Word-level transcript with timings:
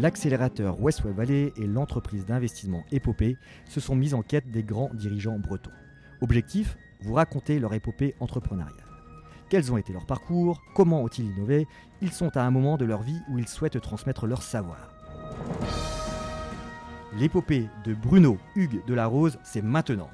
l'accélérateur 0.00 0.80
Westway 0.80 1.12
Valley 1.12 1.52
et 1.56 1.66
l'entreprise 1.66 2.24
d'investissement 2.24 2.84
Épopée 2.90 3.36
se 3.68 3.80
sont 3.80 3.94
mis 3.94 4.14
en 4.14 4.22
quête 4.22 4.50
des 4.50 4.62
grands 4.62 4.90
dirigeants 4.94 5.38
bretons. 5.38 5.70
Objectif 6.22 6.76
Vous 7.02 7.14
raconter 7.14 7.58
leur 7.58 7.74
épopée 7.74 8.14
entrepreneuriale. 8.20 8.72
Quels 9.50 9.72
ont 9.72 9.76
été 9.76 9.92
leurs 9.92 10.06
parcours? 10.06 10.62
Comment 10.74 11.02
ont-ils 11.02 11.26
innové? 11.26 11.66
Ils 12.00 12.12
sont 12.12 12.36
à 12.36 12.42
un 12.42 12.50
moment 12.50 12.76
de 12.76 12.84
leur 12.84 13.02
vie 13.02 13.20
où 13.30 13.38
ils 13.38 13.48
souhaitent 13.48 13.80
transmettre 13.80 14.26
leur 14.26 14.42
savoir. 14.42 14.90
L'épopée 17.18 17.68
de 17.84 17.92
Bruno 17.92 18.38
Hugues 18.54 18.84
de 18.86 18.94
la 18.94 19.06
Rose, 19.06 19.38
c'est 19.42 19.62
maintenant. 19.62 20.08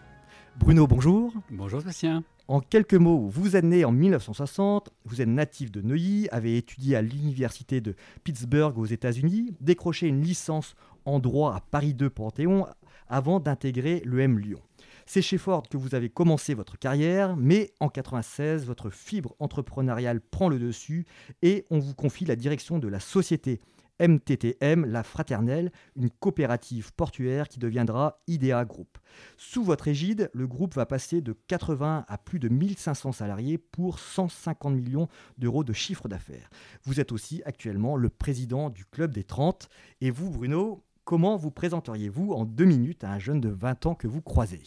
Bruno, 0.59 0.87
bonjour. 0.87 1.33
Bonjour 1.51 1.81
Sébastien. 1.81 2.25
En 2.49 2.61
quelques 2.61 2.95
mots, 2.95 3.27
vous 3.29 3.57
êtes 3.57 3.65
né 3.65 3.85
en 3.85 3.91
1960, 3.91 4.91
vous 5.05 5.21
êtes 5.21 5.29
natif 5.29 5.73
de 5.73 5.83
Neuilly, 5.83 6.29
avez 6.31 6.57
étudié 6.57 6.95
à 6.95 7.03
l'université 7.03 7.81
de 7.81 7.97
Pittsburgh 8.23 8.79
aux 8.79 8.87
États-Unis, 8.87 9.53
décroché 9.61 10.07
une 10.07 10.23
licence 10.23 10.77
en 11.07 11.19
droit 11.19 11.57
à 11.57 11.61
Paris 11.61 11.93
2 11.93 12.09
Panthéon 12.09 12.67
avant 13.09 13.41
d'intégrer 13.41 14.01
l'EM 14.05 14.39
Lyon. 14.39 14.61
C'est 15.07 15.23
chez 15.23 15.39
Ford 15.39 15.65
que 15.69 15.77
vous 15.77 15.97
avez 15.97 16.09
commencé 16.09 16.55
votre 16.55 16.79
carrière, 16.79 17.37
mais 17.37 17.73
en 17.81 17.89
96, 17.89 18.65
votre 18.65 18.91
fibre 18.91 19.35
entrepreneuriale 19.41 20.21
prend 20.21 20.49
le 20.49 20.61
dessus 20.61 21.05
et 21.43 21.67
on 21.71 21.81
vous 21.81 21.95
confie 21.95 22.27
la 22.27 22.37
direction 22.37 22.79
de 22.79 22.87
la 22.87 23.01
société 23.01 23.61
MTTM, 24.01 24.85
la 24.85 25.03
Fraternelle, 25.03 25.73
une 25.97 26.11
coopérative 26.11 26.93
portuaire 26.95 27.49
qui 27.49 27.59
deviendra 27.59 28.21
IDEA 28.27 28.65
Group. 28.65 28.99
Sous 29.37 29.65
votre 29.65 29.89
égide, 29.89 30.31
le 30.33 30.47
groupe 30.47 30.75
va 30.75 30.87
passer 30.87 31.21
de 31.21 31.33
80 31.33 32.05
à 32.07 32.19
plus 32.19 32.39
de 32.39 32.49
1500 32.49 33.13
salariés 33.13 33.59
pour 33.59 33.99
150 33.99 34.75
millions 34.75 35.09
d'euros 35.39 35.65
de 35.65 35.73
chiffre 35.73 36.09
d'affaires. 36.09 36.51
Vous 36.85 37.01
êtes 37.01 37.13
aussi 37.13 37.43
actuellement 37.45 37.97
le 37.97 38.09
président 38.09 38.71
du 38.71 38.85
Club 38.85 39.13
des 39.13 39.25
30. 39.25 39.69
Et 40.01 40.11
vous, 40.11 40.31
Bruno, 40.31 40.85
comment 41.05 41.37
vous 41.37 41.51
présenteriez-vous 41.51 42.33
en 42.33 42.45
deux 42.45 42.65
minutes 42.65 43.05
à 43.05 43.13
un 43.13 43.19
jeune 43.19 43.41
de 43.41 43.49
20 43.49 43.87
ans 43.87 43.95
que 43.95 44.07
vous 44.07 44.23
croisez? 44.23 44.63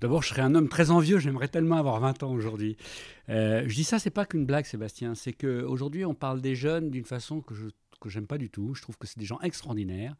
D'abord, 0.00 0.22
je 0.22 0.28
serais 0.28 0.40
un 0.40 0.54
homme 0.54 0.68
très 0.68 0.90
envieux, 0.90 1.18
j'aimerais 1.18 1.48
tellement 1.48 1.76
avoir 1.76 2.00
20 2.00 2.22
ans 2.22 2.32
aujourd'hui. 2.32 2.78
Euh, 3.28 3.64
je 3.66 3.74
dis 3.74 3.84
ça, 3.84 3.98
c'est 3.98 4.08
pas 4.08 4.24
qu'une 4.24 4.46
blague, 4.46 4.64
Sébastien, 4.64 5.14
c'est 5.14 5.34
qu'aujourd'hui, 5.34 6.06
on 6.06 6.14
parle 6.14 6.40
des 6.40 6.54
jeunes 6.54 6.90
d'une 6.90 7.04
façon 7.04 7.42
que 7.42 7.54
je 7.54 7.66
que 8.00 8.08
j'aime 8.08 8.26
pas 8.26 8.38
du 8.38 8.50
tout. 8.50 8.74
Je 8.74 8.82
trouve 8.82 8.96
que 8.98 9.06
c'est 9.06 9.18
des 9.18 9.24
gens 9.24 9.40
extraordinaires. 9.40 10.16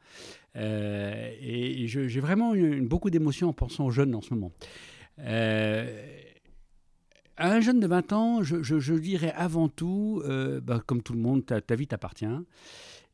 Euh, 0.56 1.33
et, 1.41 1.87
j'ai 1.87 2.20
vraiment 2.20 2.55
beaucoup 2.83 3.11
d'émotions 3.11 3.48
en 3.48 3.53
pensant 3.53 3.87
aux 3.87 3.91
jeunes 3.91 4.14
en 4.14 4.20
ce 4.20 4.34
moment. 4.34 4.53
Euh, 5.20 6.06
à 7.37 7.53
un 7.53 7.61
jeune 7.61 7.81
de 7.81 7.87
20 7.87 8.12
ans, 8.12 8.42
je, 8.42 8.95
dirais 8.95 9.33
avant 9.33 9.69
tout, 9.69 10.22
bah, 10.62 10.83
comme 10.87 11.03
tout 11.03 11.14
le 11.14 11.20
monde, 11.20 11.47
ta, 11.47 11.61
ta 11.61 11.75
vie 11.75 11.87
t'appartient. 11.87 12.27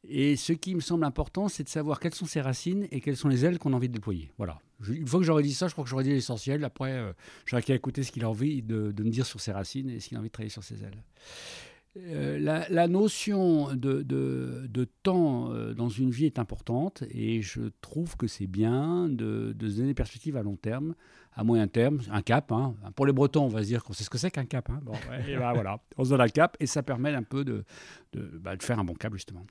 Et 0.09 0.37
ce 0.37 0.53
qui 0.53 0.75
me 0.75 0.81
semble 0.81 1.05
important, 1.05 1.49
c'est 1.49 1.65
de 1.65 1.69
savoir 1.69 1.99
quelles 1.99 2.15
sont 2.15 2.27
ses 2.27 2.41
racines 2.41 2.87
et 2.91 3.01
quelles 3.01 3.17
sont 3.17 3.29
les 3.29 3.45
ailes 3.45 3.59
qu'on 3.59 3.73
a 3.73 3.77
envie 3.77 3.89
de 3.89 3.95
déployer. 3.95 4.31
Voilà. 4.39 4.61
une 4.89 5.07
fois 5.07 5.21
que 5.21 5.27
j'aurais 5.27 5.43
dit 5.43 5.55
ça, 5.55 5.67
je 5.67 5.73
crois 5.73 5.85
que 5.85 5.91
j'aurais 5.91 6.05
dit 6.05 6.11
l'essentiel. 6.11 6.63
Après, 6.65 6.93
euh, 6.93 7.13
j'aurais 7.45 7.63
qu'à 7.63 7.75
écouter 7.75 8.03
ce 8.03 8.13
qu'il 8.13 8.25
a 8.25 8.31
envie 8.31 8.63
de, 8.63 8.95
me 8.99 9.11
dire 9.11 9.27
sur 9.27 9.41
ses 9.41 9.53
racines 9.53 9.91
et 9.91 9.99
ce 9.99 10.09
qu'il 10.09 10.17
a 10.17 10.21
envie 10.21 10.29
de 10.29 10.33
travailler 10.33 10.51
sur 10.51 10.63
ses 10.63 10.85
ailes. 10.85 11.03
Euh, 11.99 12.39
la, 12.39 12.89
notion 12.89 13.75
de, 13.75 14.03
de, 14.03 14.89
temps 15.03 15.53
euh, 15.53 15.73
dans 15.73 15.89
une 15.89 16.11
vie 16.11 16.27
est 16.27 16.39
importante 16.39 17.05
et 17.11 17.41
je 17.43 17.63
trouve 17.81 18.17
que 18.17 18.27
c'est 18.27 18.47
bien 18.47 19.09
de, 19.09 19.55
de, 19.57 19.69
donner 19.69 19.89
des 19.89 19.95
perspectives 19.95 20.37
à 20.37 20.43
long 20.43 20.57
terme, 20.57 20.95
à 21.33 21.43
moyen 21.43 21.69
terme, 21.69 22.01
un 22.11 22.23
cap. 22.23 22.53
Hein. 22.53 22.75
Pour 22.95 23.07
les 23.07 23.13
Bretons, 23.13 23.45
on 23.45 23.49
va 23.49 23.63
se 23.63 23.69
dire 23.69 23.83
qu'on 23.83 23.93
sait 23.93 24.05
ce 24.05 24.11
que 24.11 24.19
c'est 24.19 24.31
qu'un 24.31 24.45
cap. 24.45 24.69
Hein. 24.69 24.81
Bon, 24.83 24.93
ben 25.09 25.53
voilà, 25.55 25.81
on 25.97 26.05
se 26.05 26.11
donne 26.11 26.21
un 26.21 26.29
cap 26.29 26.57
et 26.61 26.67
ça 26.67 26.83
permet 26.83 27.15
un 27.15 27.23
peu 27.23 27.45
de, 27.45 27.65
bah, 28.13 28.57
de 28.57 28.63
faire 28.63 28.79
un 28.79 28.85
bon 28.85 28.95
cap 28.95 29.13
justement. 29.15 29.45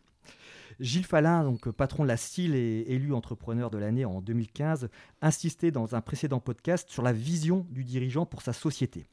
Gilles 0.79 1.05
Fallin, 1.05 1.43
donc 1.43 1.71
patron 1.71 2.03
de 2.03 2.09
la 2.09 2.17
STIL 2.17 2.53
et 2.53 2.85
élu 2.87 3.13
entrepreneur 3.13 3.69
de 3.69 3.77
l'année 3.77 4.05
en 4.05 4.21
2015, 4.21 4.89
insistait 5.21 5.71
dans 5.71 5.95
un 5.95 6.01
précédent 6.01 6.39
podcast 6.39 6.89
sur 6.89 7.01
la 7.01 7.13
vision 7.13 7.65
du 7.69 7.83
dirigeant 7.83 8.25
pour 8.25 8.41
sa 8.41 8.53
société. 8.53 9.07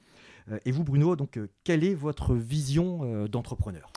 Euh, 0.50 0.58
et 0.64 0.72
vous, 0.72 0.84
Bruno, 0.84 1.16
donc, 1.16 1.36
euh, 1.36 1.48
quelle 1.64 1.84
est 1.84 1.94
votre 1.94 2.34
vision 2.34 3.00
euh, 3.02 3.28
d'entrepreneur? 3.28 3.92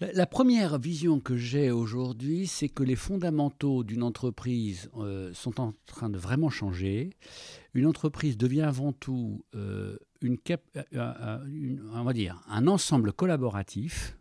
La 0.00 0.26
première 0.26 0.78
vision 0.78 1.20
que 1.20 1.38
j'ai 1.38 1.70
aujourd'hui, 1.70 2.46
c'est 2.46 2.68
que 2.68 2.82
les 2.82 2.96
fondamentaux 2.96 3.82
d'une 3.82 4.02
entreprise 4.02 4.90
sont 5.32 5.58
en 5.58 5.72
train 5.86 6.10
de 6.10 6.18
vraiment 6.18 6.50
changer. 6.50 7.14
Une 7.72 7.86
entreprise 7.86 8.36
devient 8.36 8.60
avant 8.60 8.92
tout 8.92 9.42
un 12.50 12.66
ensemble 12.66 13.14
collaboratif 13.14 14.18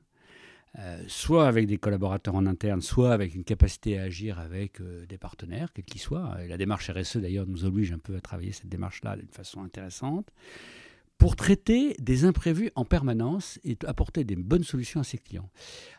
soit 1.08 1.46
avec 1.46 1.68
des 1.68 1.78
collaborateurs 1.78 2.36
en 2.36 2.46
interne, 2.46 2.80
soit 2.82 3.12
avec 3.12 3.36
une 3.36 3.44
capacité 3.44 4.00
à 4.00 4.04
agir 4.04 4.40
avec 4.40 4.82
des 4.82 5.18
partenaires, 5.18 5.74
quels 5.74 5.84
qu'ils 5.84 6.00
soient. 6.00 6.38
La 6.48 6.56
démarche 6.56 6.90
RSE, 6.90 7.18
d'ailleurs, 7.18 7.48
nous 7.48 7.66
oblige 7.66 7.92
un 7.92 8.00
peu 8.00 8.16
à 8.16 8.22
travailler 8.22 8.54
cette 8.54 8.70
démarche-là 8.70 9.18
d'une 9.18 9.28
façon 9.28 9.62
intéressante 9.62 10.32
pour 11.18 11.36
traiter 11.36 11.96
des 12.00 12.26
imprévus 12.26 12.72
en 12.76 12.86
permanence 12.86 13.60
et 13.64 13.78
apporter 13.86 14.24
des 14.24 14.36
bonnes 14.36 14.64
solutions 14.64 15.00
à 15.00 15.04
ses 15.04 15.18
clients. 15.18 15.50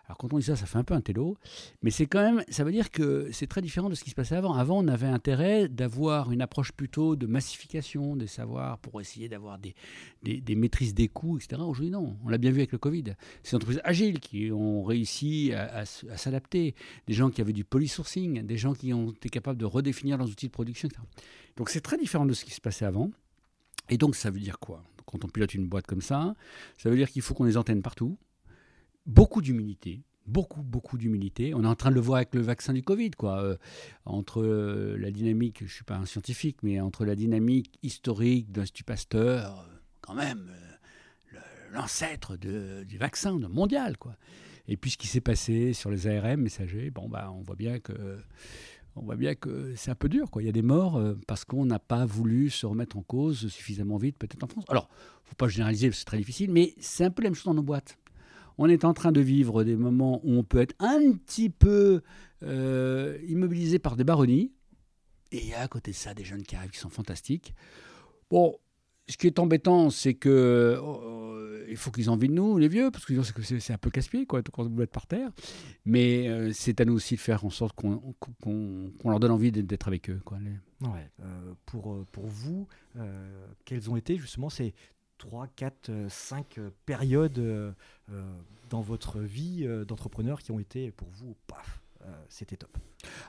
Alors 0.07 0.19
quand 0.19 0.33
on 0.33 0.39
dit 0.39 0.45
ça, 0.45 0.57
ça 0.57 0.67
fait 0.67 0.79
un 0.79 0.85
peu 0.85 0.95
un 0.95 1.01
télo, 1.01 1.37
mais 1.83 1.91
c'est 1.91 2.07
quand 2.07 2.21
même, 2.21 2.45
ça 2.49 2.63
veut 2.63 2.71
dire 2.71 2.91
que 2.91 3.29
c'est 3.33 3.49
très 3.49 3.61
différent 3.61 3.89
de 3.89 3.95
ce 3.95 4.05
qui 4.05 4.11
se 4.11 4.15
passait 4.15 4.37
avant. 4.37 4.55
Avant, 4.55 4.79
on 4.79 4.89
avait 4.89 5.07
intérêt 5.07 5.69
d'avoir 5.69 6.31
une 6.31 6.43
approche 6.43 6.71
plutôt 6.71 7.17
de 7.17 7.27
massification 7.27 8.15
des 8.15 8.29
savoirs 8.29 8.79
pour 8.79 9.01
essayer 9.01 9.29
d'avoir 9.29 9.59
des, 9.59 9.75
des, 10.23 10.55
maîtrises 10.55 10.95
des 10.95 11.09
coûts, 11.09 11.39
etc. 11.39 11.61
Aujourd'hui, 11.61 11.91
non. 11.91 12.17
On 12.25 12.29
l'a 12.29 12.39
bien 12.39 12.51
vu 12.51 12.59
avec 12.59 12.73
le 12.73 12.79
Covid. 12.79 13.03
Des 13.03 13.55
entreprises 13.55 13.81
agiles 13.83 14.21
qui 14.21 14.53
ont 14.53 14.85
réussi 14.85 15.53
à, 15.55 15.85
s'adapter, 15.85 16.75
des 17.09 17.15
gens 17.15 17.31
qui 17.31 17.41
avaient 17.41 17.53
du 17.53 17.65
polysourcing, 17.65 18.43
des 18.43 18.57
gens 18.57 18.75
qui 18.75 18.93
ont 18.93 19.11
été 19.11 19.29
capables 19.29 19.59
de 19.59 19.67
redéfinir 19.67 20.19
leurs 20.19 20.29
outils 20.29 20.47
de 20.47 20.53
production, 20.53 20.89
etc. 20.89 21.03
Donc 21.57 21.69
c'est 21.69 21.81
très 21.81 21.99
différent 21.99 22.27
de 22.27 22.35
ce 22.35 22.45
qui 22.45 22.53
se 22.53 22.61
passait 22.61 22.85
avant. 22.85 23.11
Et 23.89 23.99
donc 23.99 24.15
ça 24.15 24.31
veut 24.31 24.41
dire 24.41 24.59
quoi? 24.59 24.85
Quand 25.07 25.25
on 25.25 25.29
pilote 25.29 25.55
une 25.55 25.67
boîte 25.67 25.87
comme 25.87 26.03
ça, 26.03 26.35
ça 26.77 26.91
veut 26.91 26.97
dire 26.97 27.11
qu'il 27.11 27.23
faut 27.23 27.35
qu'on 27.35 27.45
les 27.45 27.57
antenne 27.57 27.83
partout. 27.83 28.19
Beaucoup 29.07 29.41
d'humilité, 29.41 30.03
beaucoup, 30.27 30.63
beaucoup 30.63 30.99
d'humilité. 30.99 31.55
On 31.55 31.65
est 31.65 31.69
en 31.69 31.75
train 31.75 31.91
de 31.91 31.95
le 31.95 32.01
voir 32.01 32.17
avec 32.17 32.35
le 32.35 32.41
vaccin 32.41 32.73
du 32.73 32.83
Covid, 32.83 33.13
quoi. 33.13 33.43
Euh, 33.43 33.57
entre 34.05 34.43
euh, 34.43 34.97
la 34.99 35.11
dynamique, 35.11 35.59
je 35.61 35.65
ne 35.65 35.71
suis 35.71 35.85
pas 35.85 35.97
un 35.97 36.07
scientifique, 36.07 36.59
mais 36.63 36.81
entre 36.81 37.05
la 37.05 37.15
dynamique 37.15 37.79
historique 37.83 38.51
d'Institut 38.53 38.85
Pasteur, 38.85 39.61
euh, 39.61 39.77
quand 40.01 40.15
même, 40.15 40.51
l'ancêtre 41.73 42.37
du 42.37 42.99
vaccin 42.99 43.39
mondial, 43.39 43.97
quoi. 43.99 44.17
Et 44.69 44.77
puis 44.77 44.91
ce 44.91 44.97
qui 44.97 45.07
s'est 45.07 45.21
passé 45.21 45.73
sur 45.73 45.91
les 45.91 46.07
ARM 46.09 46.41
messagers, 46.41 46.91
bon, 46.91 47.09
bah, 47.09 47.31
on 47.33 47.43
voit 47.43 47.57
bien 47.57 47.79
que 47.79 48.19
on 48.97 49.03
voit 49.03 49.17
bien 49.17 49.35
que 49.35 49.75
c'est 49.77 49.91
un 49.91 49.95
peu 49.95 50.09
dur. 50.09 50.31
Quoi. 50.31 50.43
Il 50.43 50.47
y 50.47 50.49
a 50.49 50.53
des 50.53 50.63
morts 50.63 50.97
euh, 50.97 51.15
parce 51.27 51.45
qu'on 51.45 51.67
n'a 51.67 51.79
pas 51.79 52.07
voulu 52.07 52.51
se 52.51 52.67
remettre 52.67 52.97
en 52.97 53.03
cause 53.03 53.49
suffisamment 53.49 53.99
vite, 53.99 54.19
peut-être 54.19 54.43
en 54.43 54.49
France. 54.49 54.65
Alors, 54.69 54.89
il 54.91 55.25
ne 55.25 55.29
faut 55.29 55.35
pas 55.37 55.49
généraliser, 55.49 55.93
c'est 55.93 56.05
très 56.05 56.19
difficile, 56.19 56.51
mais 56.51 56.75
c'est 56.81 57.05
un 57.05 57.11
peu 57.11 57.23
la 57.23 57.29
même 57.29 57.35
chose 57.35 57.45
dans 57.45 57.55
nos 57.55 57.63
boîtes. 57.63 57.99
On 58.59 58.69
est 58.69 58.85
en 58.85 58.95
train 58.95 59.13
de 59.13 59.21
vivre 59.21 59.65
des 59.65 59.77
moments 59.77 60.21
où 60.25 60.33
on 60.33 60.43
peut 60.43 60.61
être 60.61 60.75
un 60.79 61.13
petit 61.13 61.51
peu 61.51 62.01
euh, 62.43 63.19
immobilisé 63.29 63.79
par 63.79 63.97
des 63.97 64.05
baronnies. 64.05 64.53
Et 65.31 65.43
il 65.43 65.49
y 65.49 65.55
a 65.55 65.61
à 65.61 65.69
côté 65.69 65.91
de 65.91 65.97
ça 65.97 66.15
des 66.15 66.25
jeunes 66.25 66.43
qui 66.43 66.57
arrivent 66.57 66.71
qui 66.71 66.79
sont 66.79 66.89
fantastiques. 66.89 67.55
Bon, 68.31 68.59
ce 69.09 69.17
qui 69.17 69.27
est 69.27 69.39
embêtant, 69.39 69.91
c'est 69.91 70.15
que 70.15 70.29
euh, 70.29 71.67
il 71.69 71.77
faut 71.77 71.91
qu'ils 71.91 72.11
en 72.11 72.15
envie 72.15 72.29
de 72.29 72.35
nous, 72.35 72.59
les 72.59 72.69
vieux, 72.69 72.91
parce 72.91 73.05
que 73.05 73.43
c'est 73.43 73.73
un 73.73 73.79
peu 73.79 73.91
casse-pied, 73.91 74.27
quoi, 74.27 74.43
quand 74.43 74.69
vous 74.69 74.83
êtes 74.83 74.91
par 74.91 75.07
terre. 75.07 75.31
Mais 75.85 76.29
euh, 76.29 76.51
c'est 76.53 76.81
à 76.81 76.85
nous 76.85 76.95
aussi 76.95 77.15
de 77.15 77.21
faire 77.21 77.45
en 77.45 77.51
sorte 77.51 77.75
qu'on 77.77 78.15
leur 79.05 79.21
donne 79.21 79.31
envie 79.31 79.53
d'être 79.53 79.89
avec 79.89 80.11
eux. 80.11 80.21
Quoi, 80.25 80.39
ouais, 80.81 81.11
euh, 81.21 81.53
pour, 81.67 82.05
pour 82.11 82.27
vous, 82.27 82.67
quelles 83.65 83.91
ont 83.91 83.97
été 83.97 84.17
justement 84.17 84.51
ces 84.51 84.75
3, 85.19 85.49
4, 85.55 85.91
5 86.09 86.59
périodes 86.85 87.75
dans 88.71 88.81
votre 88.81 89.21
vie 89.21 89.67
d'entrepreneur 89.87 90.41
qui 90.41 90.51
ont 90.51 90.61
été 90.61 90.91
pour 90.91 91.09
vous, 91.11 91.37
paf, 91.47 91.81
c'était 92.29 92.57
top? 92.57 92.77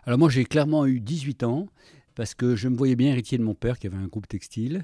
Alors 0.06 0.18
moi, 0.18 0.30
j'ai 0.30 0.46
clairement 0.46 0.86
eu 0.88 1.00
18 1.00 1.44
ans 1.44 1.68
parce 2.16 2.34
que 2.34 2.56
je 2.56 2.68
me 2.68 2.76
voyais 2.76 2.96
bien 2.96 3.12
héritier 3.12 3.38
de 3.38 3.44
mon 3.44 3.54
père 3.54 3.78
qui 3.78 3.86
avait 3.86 3.98
un 3.98 4.08
groupe 4.08 4.28
textile. 4.28 4.84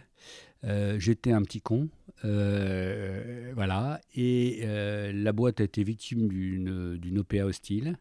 Euh, 0.66 0.98
j'étais 0.98 1.32
un 1.32 1.42
petit 1.42 1.62
con, 1.62 1.90
euh, 2.24 3.52
voilà, 3.54 4.00
et 4.16 4.62
euh, 4.64 5.12
la 5.14 5.34
boîte 5.34 5.60
a 5.60 5.66
été 5.66 5.84
victime 5.84 6.30
d'une 6.30 7.20
OPA 7.20 7.46
hostile. 7.46 7.98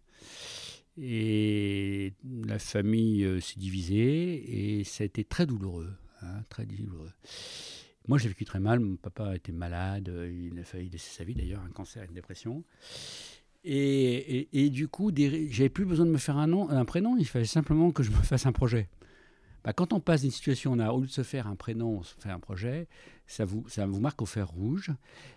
Et 1.01 2.13
la 2.47 2.59
famille 2.59 3.27
s'est 3.41 3.59
divisée 3.59 4.79
et 4.79 4.85
ça 4.85 5.03
a 5.03 5.07
été 5.07 5.25
très 5.25 5.47
douloureux, 5.47 5.91
hein, 6.21 6.43
très 6.51 6.67
douloureux. 6.67 7.11
Moi, 8.09 8.19
j'ai 8.19 8.29
vécu 8.29 8.45
très 8.45 8.61
mal. 8.61 8.81
Mon 8.81 8.97
papa 8.97 9.35
été 9.35 9.53
malade. 9.53 10.13
Il 10.29 10.59
a 10.59 10.65
failli 10.65 10.91
laisser 10.91 11.11
sa 11.11 11.25
vie, 11.25 11.35
d'ailleurs, 11.35 11.63
un 11.63 11.71
cancer 11.71 12.03
et 12.03 12.07
une 12.07 12.15
dépression. 12.15 12.63
Et, 13.65 14.49
et, 14.53 14.71
du 14.71 14.89
coup, 14.89 15.11
j'avais 15.17 15.69
plus 15.71 15.87
besoin 15.87 16.05
de 16.05 16.11
me 16.11 16.19
faire 16.19 16.37
un, 16.37 16.49
nom, 16.49 16.69
un 16.69 16.85
prénom. 16.85 17.17
Il 17.17 17.27
fallait 17.27 17.45
simplement 17.47 17.91
que 17.91 18.03
je 18.03 18.11
me 18.11 18.17
fasse 18.17 18.45
un 18.45 18.53
projet. 18.53 18.89
Bah, 19.65 19.73
quand 19.73 19.93
on 19.93 20.01
passe 20.01 20.23
d'une 20.23 20.31
situation, 20.31 20.73
on 20.73 20.79
a, 20.79 20.91
au 20.91 21.01
lieu 21.01 21.07
de 21.07 21.13
se 21.13 21.23
faire 21.23 21.47
un 21.47 21.57
prénom, 21.57 21.99
on 21.99 22.03
se 22.03 22.15
fait 22.19 22.31
un 22.31 22.41
projet, 22.41 22.89
ça 23.27 23.45
vous, 23.45 23.65
marque 24.01 24.21
au 24.23 24.27
fer 24.27 24.49
rouge. 24.49 24.91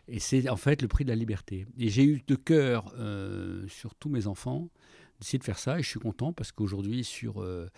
Et 0.08 0.20
c'est 0.20 0.50
en 0.50 0.58
fait 0.58 0.82
le 0.82 0.88
prix 0.88 1.04
de 1.04 1.10
la 1.10 1.16
liberté. 1.16 1.68
Et 1.78 1.90
j'ai 1.90 2.04
eu 2.04 2.24
de 2.26 2.36
cœur, 2.36 2.94
euh, 2.98 3.68
sur 3.68 3.96
tous 3.96 4.10
mes 4.10 4.28
enfants, 4.28 4.70
d'essayer 5.20 5.40
de 5.40 5.44
faire 5.44 5.60
ça. 5.60 5.80
Et 5.80 5.84
je 5.84 5.90
suis 5.90 6.00
content 6.00 6.34
parce 6.34 6.52
qu'aujourd'hui, 6.52 7.04
sur. 7.04 7.42
Euh, 7.42 7.70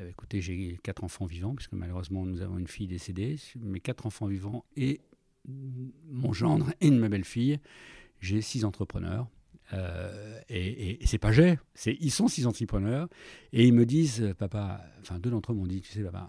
écoutez, 0.00 0.40
j'ai 0.40 0.78
quatre 0.82 1.04
enfants 1.04 1.26
vivants, 1.26 1.54
puisque 1.54 1.74
malheureusement, 1.74 2.24
nous 2.24 2.40
avons 2.40 2.58
une 2.58 2.66
fille 2.66 2.88
décédée. 2.88 3.36
Mes 3.60 3.80
quatre 3.80 4.06
enfants 4.06 4.26
vivants 4.26 4.64
et 4.76 5.00
mon 5.44 6.32
gendre 6.32 6.72
et 6.80 6.90
ma 6.90 7.08
belle-fille, 7.08 7.58
j'ai 8.20 8.40
six 8.40 8.64
entrepreneurs. 8.64 9.28
Euh, 9.72 10.40
et, 10.48 11.02
et, 11.02 11.06
c'est 11.06 11.18
pas 11.18 11.32
j'ai, 11.32 11.58
ils 11.86 12.10
sont 12.10 12.28
six 12.28 12.46
entrepreneurs 12.46 13.08
et 13.52 13.66
ils 13.66 13.72
me 13.72 13.86
disent, 13.86 14.34
papa, 14.38 14.84
enfin 15.00 15.18
deux 15.18 15.30
d'entre 15.30 15.52
eux 15.52 15.54
m'ont 15.54 15.66
dit, 15.66 15.80
tu 15.80 15.90
sais 15.90 16.02
papa, 16.02 16.28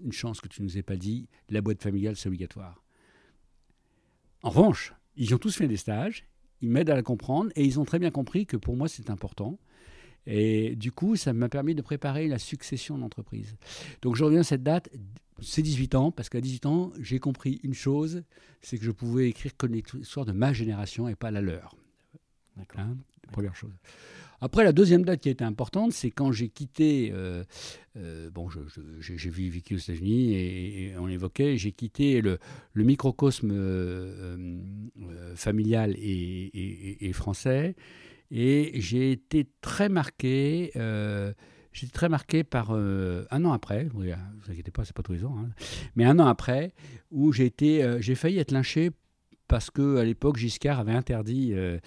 une 0.00 0.12
chance 0.12 0.40
que 0.40 0.48
tu 0.48 0.62
nous 0.62 0.78
aies 0.78 0.82
pas 0.82 0.96
dit, 0.96 1.28
la 1.50 1.60
boîte 1.60 1.82
familiale 1.82 2.16
c'est 2.16 2.28
obligatoire. 2.28 2.84
En 4.42 4.50
revanche, 4.50 4.94
ils 5.16 5.34
ont 5.34 5.38
tous 5.38 5.56
fait 5.56 5.66
des 5.66 5.76
stages, 5.76 6.26
ils 6.60 6.68
m'aident 6.68 6.90
à 6.90 6.94
la 6.94 7.02
comprendre 7.02 7.50
et 7.56 7.64
ils 7.64 7.80
ont 7.80 7.84
très 7.84 7.98
bien 7.98 8.10
compris 8.10 8.46
que 8.46 8.56
pour 8.56 8.76
moi 8.76 8.88
c'est 8.88 9.10
important. 9.10 9.58
Et 10.26 10.74
du 10.76 10.90
coup, 10.90 11.16
ça 11.16 11.32
m'a 11.32 11.48
permis 11.48 11.74
de 11.74 11.82
préparer 11.82 12.28
la 12.28 12.38
succession 12.38 12.96
d'entreprise. 12.96 13.56
Donc 14.00 14.16
je 14.16 14.24
reviens 14.24 14.40
à 14.40 14.44
cette 14.44 14.62
date, 14.62 14.88
c'est 15.40 15.62
18 15.62 15.94
ans, 15.96 16.10
parce 16.12 16.28
qu'à 16.28 16.40
18 16.40 16.66
ans, 16.66 16.92
j'ai 16.98 17.18
compris 17.18 17.60
une 17.62 17.74
chose, 17.74 18.22
c'est 18.62 18.78
que 18.78 18.84
je 18.84 18.90
pouvais 18.90 19.28
écrire 19.28 19.54
que 19.56 19.66
l'histoire 19.66 20.24
de 20.24 20.32
ma 20.32 20.52
génération 20.52 21.08
et 21.08 21.14
pas 21.14 21.30
la 21.30 21.42
leur. 21.42 21.76
D'accord. 22.56 22.80
Hein, 22.80 22.96
première 23.32 23.56
chose. 23.56 23.72
Après, 24.44 24.62
la 24.62 24.72
deuxième 24.72 25.06
date 25.06 25.20
qui 25.20 25.30
a 25.30 25.32
été 25.32 25.42
importante, 25.42 25.92
c'est 25.92 26.10
quand 26.10 26.30
j'ai 26.30 26.50
quitté. 26.50 27.10
Euh, 27.14 27.44
euh, 27.96 28.28
bon, 28.30 28.48
j'ai 29.00 29.30
vécu 29.30 29.74
aux 29.74 29.78
États-Unis 29.78 30.34
et, 30.34 30.94
on 30.98 31.06
l'évoquait, 31.06 31.56
j'ai 31.56 31.72
quitté 31.72 32.20
le, 32.20 32.38
microcosme 32.74 33.50
euh, 33.52 34.58
familial 35.34 35.94
et, 35.96 37.10
français. 37.14 37.74
Et 38.30 38.72
j'ai 38.74 39.12
été 39.12 39.48
très 39.62 39.88
marqué. 39.88 40.72
J'étais 41.72 41.92
très 41.92 42.10
marqué 42.10 42.44
par 42.44 42.72
un 42.72 43.44
an 43.46 43.52
après, 43.52 43.84
ne 43.84 43.88
vous 43.88 44.50
inquiétez 44.50 44.70
pas, 44.70 44.84
c'est 44.84 44.94
pas 44.94 45.02
tous 45.02 45.14
les 45.14 45.24
ans, 45.24 45.36
hein, 45.38 45.48
mais 45.96 46.04
un 46.04 46.18
an 46.20 46.26
après, 46.26 46.72
où 47.10 47.32
j'ai 47.32 47.52
j'ai 47.98 48.14
failli 48.14 48.38
être 48.38 48.52
lynché 48.52 48.90
parce 49.48 49.70
qu'à 49.70 50.04
l'époque, 50.04 50.36
Giscard 50.36 50.80
avait 50.80 50.94
interdit 50.94 51.52
euh, 51.52 51.78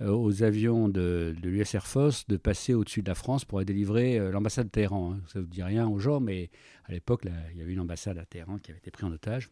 euh, 0.00 0.10
aux 0.10 0.42
avions 0.42 0.88
de, 0.88 1.34
l'US 1.42 1.74
Air 1.74 1.86
Force 1.86 2.26
de 2.28 2.36
passer 2.36 2.74
au-dessus 2.74 3.02
de 3.02 3.08
la 3.08 3.14
France 3.14 3.44
pour 3.44 3.64
délivrer 3.64 4.18
euh, 4.18 4.30
l'ambassade 4.30 4.66
de 4.66 4.70
Téhéran. 4.70 5.14
Hein. 5.14 5.20
Ça 5.32 5.38
ne 5.38 5.44
vous 5.44 5.50
dit 5.50 5.62
rien 5.62 5.88
aux 5.88 5.98
gens, 5.98 6.20
mais 6.20 6.50
à 6.84 6.92
l'époque, 6.92 7.26
il 7.52 7.58
y 7.58 7.62
avait 7.62 7.72
une 7.72 7.80
ambassade 7.80 8.18
à 8.18 8.26
Téhéran 8.26 8.58
qui 8.58 8.70
avait 8.70 8.78
été 8.78 8.90
prise 8.90 9.06
en 9.06 9.12
otage. 9.12 9.50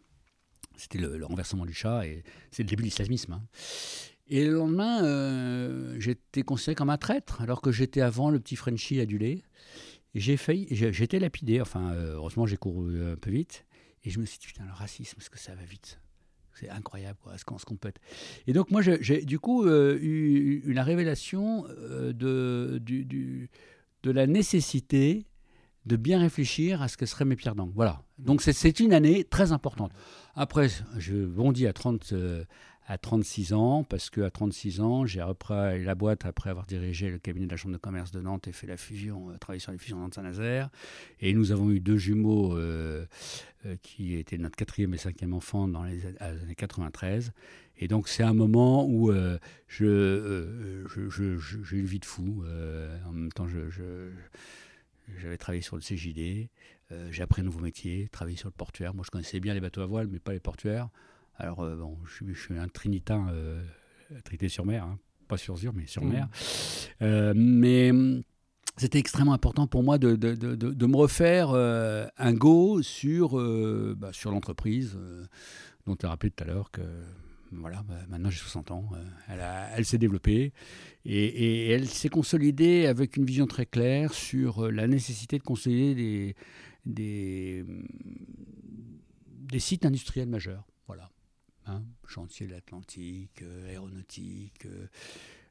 C'était 0.77 0.99
le, 0.99 1.25
renversement 1.25 1.65
du 1.65 1.73
chat 1.73 2.07
et 2.07 2.23
c'est 2.51 2.63
le 2.63 2.69
début 2.69 2.83
de 2.83 2.89
l'islamisme. 2.89 3.33
Hein. 3.33 3.43
Et 4.29 4.45
le 4.45 4.55
lendemain, 4.55 5.99
j'étais 6.01 6.43
considéré 6.43 6.75
comme 6.75 6.91
un 6.91 6.99
traître, 6.99 7.41
alors 7.41 7.63
que 7.63 7.71
j'étais 7.71 8.01
avant 8.01 8.31
le 8.31 8.41
petit 8.41 8.57
Frenchie 8.57 9.01
adulé. 9.01 9.45
J'ai 10.17 10.37
failli, 10.37 10.67
j'étais 10.71 11.21
lapidé, 11.21 11.61
enfin, 11.61 11.95
heureusement, 11.95 12.45
j'ai 12.45 12.57
couru 12.57 13.13
un 13.13 13.17
peu 13.17 13.31
vite. 13.31 13.65
Et 14.03 14.11
je 14.11 14.19
me 14.19 14.25
suis 14.25 14.39
dit, 14.39 14.47
putain, 14.47 14.65
le 14.65 14.73
racisme, 14.73 15.17
est-ce 15.21 15.31
que 15.31 15.39
ça 15.39 15.55
va 15.55 15.63
vite? 15.63 16.01
C'est 16.59 16.71
incroyable, 16.71 17.19
quoi, 17.23 17.37
ce 17.39 17.45
qu'on 17.45 17.77
peut 17.77 17.89
être. 17.89 18.01
Et 18.47 18.53
donc, 18.53 18.71
moi, 18.71 18.81
j'ai 18.83 19.25
du 19.25 19.39
coup 19.39 19.65
euh, 19.65 19.99
eu, 20.01 20.63
une 20.67 20.79
révélation 20.79 21.67
euh, 21.69 22.13
de, 22.13 22.81
de 24.03 24.11
la 24.11 24.27
nécessité 24.27 25.27
de 25.85 25.97
bien 25.97 26.19
réfléchir 26.19 26.83
à 26.83 26.89
ce 26.89 26.97
que 26.97 27.07
seraient 27.07 27.25
mes 27.25 27.37
pierres 27.37 27.55
d'angle. 27.55 27.73
Voilà. 27.75 28.03
Donc, 28.19 28.43
c'est 28.43 28.81
une 28.81 28.93
année 28.93 29.25
très 29.25 29.53
importante. 29.53 29.93
Après, 30.35 30.69
je 30.99 31.25
bondis 31.25 31.67
à 31.67 31.73
30, 31.73 32.13
à 32.89 32.99
36 32.99 33.53
ans, 33.53 33.83
parce 33.83 34.11
qu'à 34.11 34.31
36 34.31 34.81
ans, 34.81 35.07
j'ai 35.07 35.21
repris 35.21 35.83
la 35.83 35.95
boîte 35.97 36.25
après 36.25 36.51
avoir 36.51 36.67
dirigé 36.67 37.11
le 37.11 37.19
cabinet 37.19 37.47
de 37.47 37.51
la 37.51 37.57
Chambre 37.57 37.75
de 37.75 37.81
commerce 37.81 38.13
de 38.13 38.21
Nantes 38.21 38.47
et 38.47 38.53
fait 38.53 38.69
la 38.69 38.77
fusion, 38.77 39.31
euh, 39.31 39.39
travaillé 39.39 39.59
sur 39.59 39.73
les 39.73 39.79
fusions 39.79 39.99
Nantes-Saint-Nazaire. 39.99 40.71
Et 41.21 41.35
nous 41.35 41.51
avons 41.51 41.71
eu 41.71 41.81
deux 41.81 41.97
jumeaux 41.97 42.57
euh, 42.57 43.05
euh, 43.67 43.75
qui 43.83 44.15
étaient 44.15 44.39
notre 44.39 44.55
quatrième 44.55 44.95
et 44.95 44.99
cinquième 44.99 45.35
enfant 45.35 45.67
dans 45.67 45.83
les 45.83 46.01
années 46.21 46.55
93. 46.55 47.33
Et 47.79 47.89
donc, 47.89 48.09
c'est 48.09 48.23
un 48.23 48.35
moment 48.35 48.87
où 48.87 49.13
je, 49.69 50.85
j'ai 50.89 51.77
une 51.77 51.87
vie 51.87 51.99
de 51.99 52.05
fou. 52.05 52.45
en 53.07 53.13
même 53.13 53.33
temps, 53.33 53.47
j'avais 53.49 55.37
travaillé 55.37 55.61
sur 55.61 55.77
le 55.77 55.83
CJD. 55.83 56.49
j'ai 57.11 57.23
appris 57.23 57.43
un 57.43 57.45
nouveau 57.45 57.61
métier, 57.61 58.09
travaillé 58.11 58.39
sur 58.39 58.49
le 58.49 58.55
portuaire. 58.55 58.95
Moi, 58.95 59.05
je 59.05 59.11
connaissais 59.11 59.41
bien 59.41 59.53
les 59.53 59.61
bateaux 59.61 59.83
à 59.83 59.87
voile, 59.87 60.07
mais 60.11 60.21
pas 60.21 60.33
les 60.33 60.41
portuaires. 60.41 60.89
Alors, 61.39 61.61
euh, 61.61 61.77
bon, 61.77 61.99
je, 62.05 62.33
suis 62.33 62.59
un 62.59 62.69
trinitain 62.69 63.29
euh, 63.31 63.63
traité 64.25 64.49
sur 64.49 64.65
mer, 64.65 64.85
hein. 64.85 64.99
pas 65.29 65.37
sur 65.37 65.57
Zur, 65.57 65.73
mais 65.75 65.87
sur 65.87 66.05
mmh. 66.05 66.09
mer. 66.09 66.29
Euh, 67.03 67.35
mais 67.37 67.91
hum, 67.91 68.23
c'était 68.77 68.99
extrêmement 68.99 69.35
important 69.35 69.67
pour 69.67 69.83
moi 69.83 69.99
de, 69.99 70.17
de, 70.17 70.35
de, 70.35 70.87
me 70.87 70.97
refaire 70.97 71.51
un 71.55 72.33
go 72.35 72.83
sur, 72.83 73.41
bah, 73.97 74.11
sur 74.13 74.31
l'entreprise, 74.31 74.99
dont 75.87 75.97
tu 75.97 76.05
as 76.05 76.11
rappelé 76.11 76.31
tout 76.31 76.45
à 76.45 76.47
l'heure 76.47 76.71
que 76.71 76.83
voilà, 77.53 77.83
bah, 77.89 77.95
maintenant 78.11 78.29
j'ai 78.29 78.39
60 78.39 78.73
ans, 78.73 78.91
elle, 79.29 79.43
elle 79.75 79.87
s'est 79.87 79.97
développée 79.97 80.53
et, 81.07 81.25
et 81.25 81.71
elle 81.71 81.89
s'est 81.89 82.11
consolidée 82.11 82.85
avec 82.85 83.17
une 83.17 83.25
vision 83.25 83.47
très 83.47 83.65
claire 83.65 84.13
sur 84.13 84.71
la 84.71 84.87
nécessité 84.87 85.39
de 85.39 85.43
consolider 85.43 85.95
des, 85.95 86.37
des, 86.85 87.65
hum, 87.67 87.87
des 89.49 89.59
sites 89.59 89.87
industriels 89.87 90.29
majeurs. 90.29 90.67
Voilà. 90.87 91.11
Hein, 91.69 91.83
chantier 92.07 92.47
de 92.47 92.53
l'Atlantique, 92.53 93.43
euh, 93.43 93.69
aéronautique, 93.69 94.67
euh, 94.67 94.87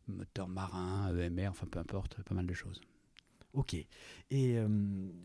moteur 0.07 0.47
marin, 0.47 1.13
EMR, 1.13 1.49
enfin 1.49 1.67
peu 1.69 1.77
importe, 1.77 2.21
pas 2.23 2.33
mal 2.33 2.45
de 2.45 2.53
choses. 2.53 2.79
Ok. 3.53 3.73
Et 3.73 3.87
euh, 4.31 4.67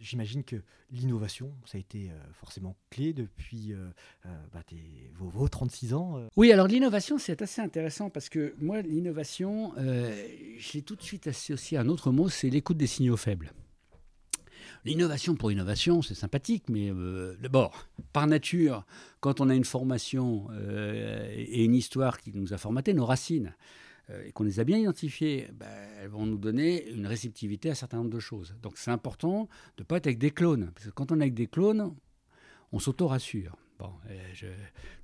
j'imagine 0.01 0.43
que 0.43 0.57
l'innovation, 0.91 1.53
ça 1.65 1.79
a 1.79 1.81
été 1.81 2.11
forcément 2.33 2.77
clé 2.89 3.13
depuis 3.13 3.75
bah, 4.25 4.63
vos, 5.15 5.49
36 5.49 5.95
ans. 5.95 6.29
Oui, 6.37 6.53
alors 6.53 6.69
l'innovation, 6.69 7.19
c'est 7.19 7.43
assez 7.43 7.61
intéressant 7.61 8.09
parce 8.09 8.29
que 8.29 8.55
moi, 8.61 8.83
l'innovation, 8.83 9.73
je 9.77 10.73
l'ai 10.75 10.83
tout 10.83 10.95
de 10.95 11.03
suite 11.03 11.27
associé 11.27 11.77
à 11.77 11.81
un 11.81 11.89
autre 11.89 12.13
mot, 12.13 12.29
c'est 12.29 12.51
l'écoute 12.51 12.77
des 12.77 12.87
signaux 12.87 13.17
faibles. 13.17 13.53
L'innovation 14.85 15.35
pour 15.35 15.53
innovation, 15.53 16.01
c'est 16.01 16.15
sympathique, 16.15 16.65
mais 16.69 16.91
euh, 16.91 17.37
d'abord, 17.41 17.87
par 18.13 18.27
nature, 18.27 18.87
quand 19.21 19.41
on 19.41 19.51
a 19.51 19.55
une 19.55 19.65
formation 19.65 20.49
euh, 20.53 21.29
et 21.35 21.65
une 21.65 21.75
histoire 21.75 22.19
qui 22.19 22.33
nous 22.33 22.55
a 22.55 22.59
formaté, 22.59 22.95
nos 22.95 23.05
racines, 23.05 23.55
euh, 24.09 24.25
et 24.25 24.33
qu'on 24.33 24.45
les 24.45 24.59
a 24.59 24.65
bien 24.65 24.79
identifiées, 24.79 25.49
ben, 25.53 25.67
elles 26.01 26.09
vont 26.09 26.25
nous 26.25 26.39
donner 26.39 26.89
une 26.89 27.07
réceptivité 27.07 27.69
à 27.69 27.73
un 27.73 27.75
certain 27.75 27.99
nombre 27.99 28.11
de 28.11 28.21
choses. 28.21 28.55
Donc 28.63 28.79
c'est 28.79 28.91
important 28.91 29.49
de 29.77 29.83
ne 29.83 29.85
pas 29.85 29.99
être 29.99 30.07
avec 30.07 30.19
des 30.19 30.31
clones, 30.31 30.71
parce 30.75 30.87
que 30.87 30.93
quand 30.93 31.13
on 31.13 31.21
est 31.21 31.25
avec 31.25 31.35
des 31.35 31.47
clones, 31.47 31.95
on 32.73 32.79
s'auto-rassure. 32.79 33.57
Bon, 33.81 33.93
je, 34.35 34.47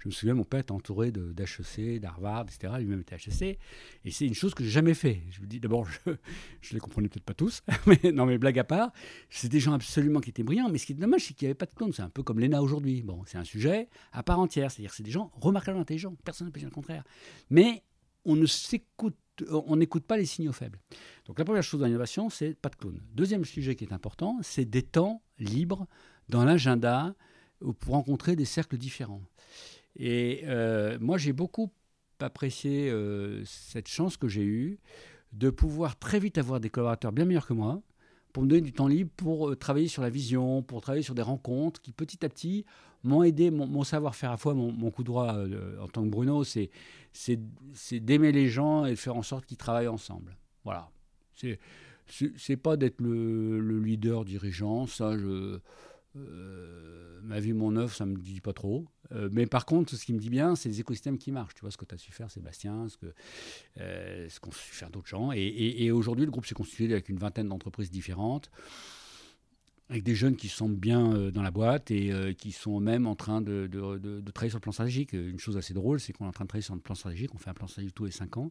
me 0.04 0.10
souviens, 0.10 0.34
mon 0.34 0.44
père 0.44 0.60
était 0.60 0.72
entouré 0.72 1.10
d'HEC, 1.10 1.98
d'Harvard, 1.98 2.42
etc. 2.42 2.74
Lui-même 2.78 3.00
était 3.00 3.16
HEC. 3.16 3.58
Et 4.04 4.10
c'est 4.10 4.26
une 4.26 4.34
chose 4.34 4.52
que 4.52 4.62
j'ai 4.62 4.70
jamais 4.70 4.92
fait. 4.92 5.22
Je 5.30 5.40
vous 5.40 5.46
dis, 5.46 5.60
d'abord, 5.60 5.86
je, 5.86 6.12
je 6.60 6.74
les 6.74 6.78
comprenais 6.80 7.08
peut-être 7.08 7.24
pas 7.24 7.32
tous, 7.32 7.62
mais 7.86 8.12
non, 8.12 8.26
mais 8.26 8.36
blague 8.36 8.58
à 8.58 8.64
part, 8.64 8.92
c'est 9.30 9.48
des 9.48 9.60
gens 9.60 9.72
absolument 9.72 10.20
qui 10.20 10.28
étaient 10.28 10.42
brillants. 10.42 10.68
Mais 10.68 10.76
ce 10.76 10.84
qui 10.84 10.92
est 10.92 10.96
dommage, 10.96 11.22
c'est 11.22 11.32
qu'il 11.32 11.46
n'y 11.46 11.50
avait 11.50 11.54
pas 11.54 11.64
de 11.64 11.74
clones. 11.74 11.94
C'est 11.94 12.02
un 12.02 12.10
peu 12.10 12.22
comme 12.22 12.38
l'ENA 12.38 12.60
aujourd'hui. 12.62 13.02
Bon, 13.02 13.22
c'est 13.26 13.38
un 13.38 13.44
sujet 13.44 13.88
à 14.12 14.22
part 14.22 14.38
entière. 14.38 14.70
C'est-à-dire, 14.70 14.92
c'est 14.92 15.02
des 15.02 15.10
gens 15.10 15.30
remarquablement 15.40 15.82
intelligents. 15.82 16.14
Personne 16.22 16.48
ne 16.48 16.52
peut 16.52 16.60
dire 16.60 16.68
le 16.68 16.74
contraire. 16.74 17.04
Mais 17.48 17.82
on 18.26 18.36
ne 18.36 18.46
s'écoute 18.46 19.16
on 19.50 19.76
n'écoute 19.76 20.04
pas 20.04 20.16
les 20.16 20.24
signaux 20.24 20.52
faibles. 20.52 20.80
Donc 21.26 21.38
la 21.38 21.44
première 21.44 21.62
chose 21.62 21.80
dans 21.80 21.86
l'innovation, 21.86 22.30
c'est 22.30 22.54
pas 22.54 22.68
de 22.68 22.76
clones. 22.76 23.02
Deuxième 23.12 23.44
sujet 23.44 23.76
qui 23.76 23.84
est 23.84 23.92
important, 23.92 24.38
c'est 24.42 24.64
des 24.64 24.82
temps 24.82 25.22
libres 25.38 25.86
dans 26.28 26.44
l'agenda 26.44 27.14
pour 27.80 27.94
rencontrer 27.94 28.36
des 28.36 28.44
cercles 28.44 28.76
différents. 28.76 29.22
Et 29.98 30.42
euh, 30.44 30.98
moi, 31.00 31.18
j'ai 31.18 31.32
beaucoup 31.32 31.70
apprécié 32.20 32.90
euh, 32.90 33.42
cette 33.44 33.88
chance 33.88 34.16
que 34.16 34.28
j'ai 34.28 34.44
eue 34.44 34.78
de 35.32 35.50
pouvoir 35.50 35.98
très 35.98 36.18
vite 36.18 36.38
avoir 36.38 36.60
des 36.60 36.70
collaborateurs 36.70 37.12
bien 37.12 37.24
meilleurs 37.24 37.46
que 37.46 37.52
moi 37.52 37.82
pour 38.32 38.42
me 38.42 38.48
donner 38.48 38.62
du 38.62 38.72
temps 38.72 38.88
libre 38.88 39.10
pour 39.16 39.50
euh, 39.50 39.56
travailler 39.56 39.88
sur 39.88 40.02
la 40.02 40.10
vision, 40.10 40.62
pour 40.62 40.82
travailler 40.82 41.02
sur 41.02 41.14
des 41.14 41.22
rencontres 41.22 41.80
qui 41.80 41.92
petit 41.92 42.24
à 42.24 42.28
petit 42.28 42.66
m'ont 43.02 43.22
aidé, 43.22 43.50
mon, 43.50 43.84
savoir-faire 43.84 44.32
à 44.32 44.36
fois, 44.36 44.52
mon, 44.52 44.90
coup 44.90 45.04
droit 45.04 45.36
en 45.80 45.86
tant 45.86 46.02
que 46.02 46.08
Bruno, 46.08 46.42
c'est, 46.42 46.70
d'aimer 47.92 48.32
les 48.32 48.48
gens 48.48 48.84
et 48.84 48.90
de 48.90 48.96
faire 48.96 49.14
en 49.14 49.22
sorte 49.22 49.46
qu'ils 49.46 49.56
travaillent 49.56 49.86
ensemble. 49.86 50.36
Voilà. 50.64 50.90
C'est, 52.06 52.56
pas 52.56 52.76
d'être 52.76 53.00
le, 53.00 53.78
leader 53.78 54.24
dirigeant, 54.24 54.86
ça 54.86 55.16
je 55.16 55.60
euh, 56.16 57.20
ma 57.22 57.40
vie, 57.40 57.52
mon 57.52 57.76
œuvre, 57.76 57.94
ça 57.94 58.06
me 58.06 58.16
dit 58.16 58.40
pas 58.40 58.52
trop. 58.52 58.86
Euh, 59.12 59.28
mais 59.32 59.46
par 59.46 59.66
contre, 59.66 59.94
ce 59.94 60.04
qui 60.04 60.12
me 60.12 60.18
dit 60.18 60.30
bien, 60.30 60.56
c'est 60.56 60.68
les 60.68 60.80
écosystèmes 60.80 61.18
qui 61.18 61.32
marchent. 61.32 61.54
Tu 61.54 61.60
vois 61.60 61.70
ce 61.70 61.76
que 61.76 61.84
tu 61.84 61.94
as 61.94 61.98
su 61.98 62.12
faire, 62.12 62.30
Sébastien, 62.30 62.88
ce 62.88 62.96
que 62.96 63.12
euh, 63.78 64.28
qu'ont 64.40 64.52
su 64.52 64.74
faire 64.74 64.90
d'autres 64.90 65.08
gens. 65.08 65.32
Et, 65.32 65.90
aujourd'hui, 65.90 66.24
le 66.24 66.30
groupe 66.30 66.46
s'est 66.46 66.54
constitué 66.54 66.92
avec 66.92 67.08
une 67.08 67.18
vingtaine 67.18 67.48
d'entreprises 67.48 67.90
différentes, 67.90 68.50
avec 69.88 70.02
des 70.02 70.14
jeunes 70.14 70.36
qui 70.36 70.48
se 70.48 70.56
sentent 70.56 70.76
bien 70.76 71.30
dans 71.30 71.42
la 71.42 71.52
boîte 71.52 71.90
et 71.92 72.34
qui 72.36 72.50
sont 72.50 72.80
même 72.80 73.06
en 73.06 73.14
train 73.14 73.40
de, 73.40 73.68
de, 73.70 74.30
travailler 74.32 74.50
sur 74.50 74.58
le 74.58 74.62
plan 74.62 74.72
stratégique. 74.72 75.12
Une 75.12 75.38
chose 75.38 75.56
assez 75.56 75.74
drôle, 75.74 76.00
c'est 76.00 76.12
qu'on 76.12 76.24
est 76.24 76.28
en 76.28 76.32
train 76.32 76.44
de 76.44 76.48
travailler 76.48 76.64
sur 76.64 76.74
le 76.74 76.80
plan 76.80 76.96
stratégique. 76.96 77.34
On 77.34 77.38
fait 77.38 77.50
un 77.50 77.54
plan 77.54 77.68
stratégique 77.68 77.94
tous 77.94 78.06
les 78.06 78.10
cinq 78.10 78.36
ans. 78.36 78.50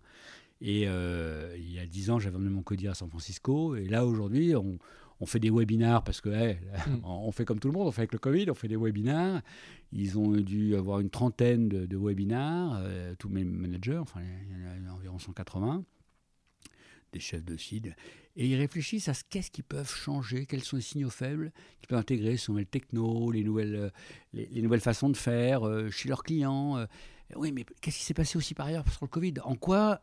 Et 0.62 0.84
il 0.84 1.72
y 1.72 1.79
a 1.79 1.86
dix 1.86 2.10
ans, 2.10 2.19
j'avais 2.19 2.38
emmené 2.38 2.51
mon 2.51 2.63
codir 2.63 2.91
à 2.91 2.93
San 2.93 3.10
Francisco. 3.10 3.75
Et 3.75 3.88
là, 3.89 4.05
aujourd'hui, 4.05 4.55
on, 4.55 4.77
on 5.19 5.25
fait 5.25 5.39
des 5.39 5.50
webinars 5.50 6.03
parce 6.03 6.22
que 6.22 6.29
hmm. 6.29 7.01
on 7.03 7.31
fait 7.31 7.45
comme 7.45 7.60
tout 7.60 7.67
le 7.67 7.74
monde, 7.74 7.88
on 7.88 7.91
fait 7.91 8.01
avec 8.01 8.13
le 8.13 8.19
Covid, 8.19 8.50
on 8.50 8.55
fait 8.55 8.67
des 8.67 8.75
webinars. 8.75 9.41
Ils 9.91 10.17
ont 10.17 10.31
dû 10.31 10.75
avoir 10.75 11.00
une 11.00 11.10
trentaine 11.10 11.69
de, 11.69 11.98
webinars, 11.98 12.79
euh, 12.81 13.15
tous 13.17 13.29
mes 13.29 13.43
managers, 13.43 13.98
enfin 13.98 14.22
il 14.22 14.84
y 14.84 14.88
en 14.88 14.91
a 14.91 14.93
environ 14.93 15.19
180, 15.19 15.84
des 17.13 17.19
chefs 17.19 17.45
de 17.45 17.55
site, 17.55 17.88
et 18.36 18.48
ils 18.48 18.55
réfléchissent 18.55 19.07
à 19.07 19.13
ce 19.13 19.24
qu'est-ce 19.29 19.51
qu'ils 19.51 19.63
peuvent 19.63 19.93
changer, 19.93 20.45
quels 20.45 20.63
sont 20.63 20.75
les 20.75 20.81
signaux 20.81 21.10
faibles 21.10 21.53
qu'ils 21.79 21.88
peuvent 21.88 22.00
intégrer, 22.00 22.36
sur 22.36 22.51
nouvelles 22.51 22.65
techno, 22.65 23.31
les 23.31 23.43
nouvelles, 23.43 23.75
euh, 23.75 23.89
les, 24.34 24.62
nouvelles 24.62 24.81
façons 24.81 25.10
de 25.10 25.17
faire 25.17 25.65
euh, 25.65 25.89
chez 25.89 26.10
leurs 26.10 26.24
clients. 26.24 26.86
oui, 27.38 27.53
mais 27.53 27.65
qu'est-ce 27.79 28.00
qui 28.00 28.03
s'est 28.03 28.13
passé 28.13 28.38
aussi 28.38 28.53
par 28.53 28.65
ailleurs 28.65 28.91
sur 28.91 29.05
le 29.05 29.10
Covid? 29.10 29.36
En 29.45 29.55
quoi 29.55 30.01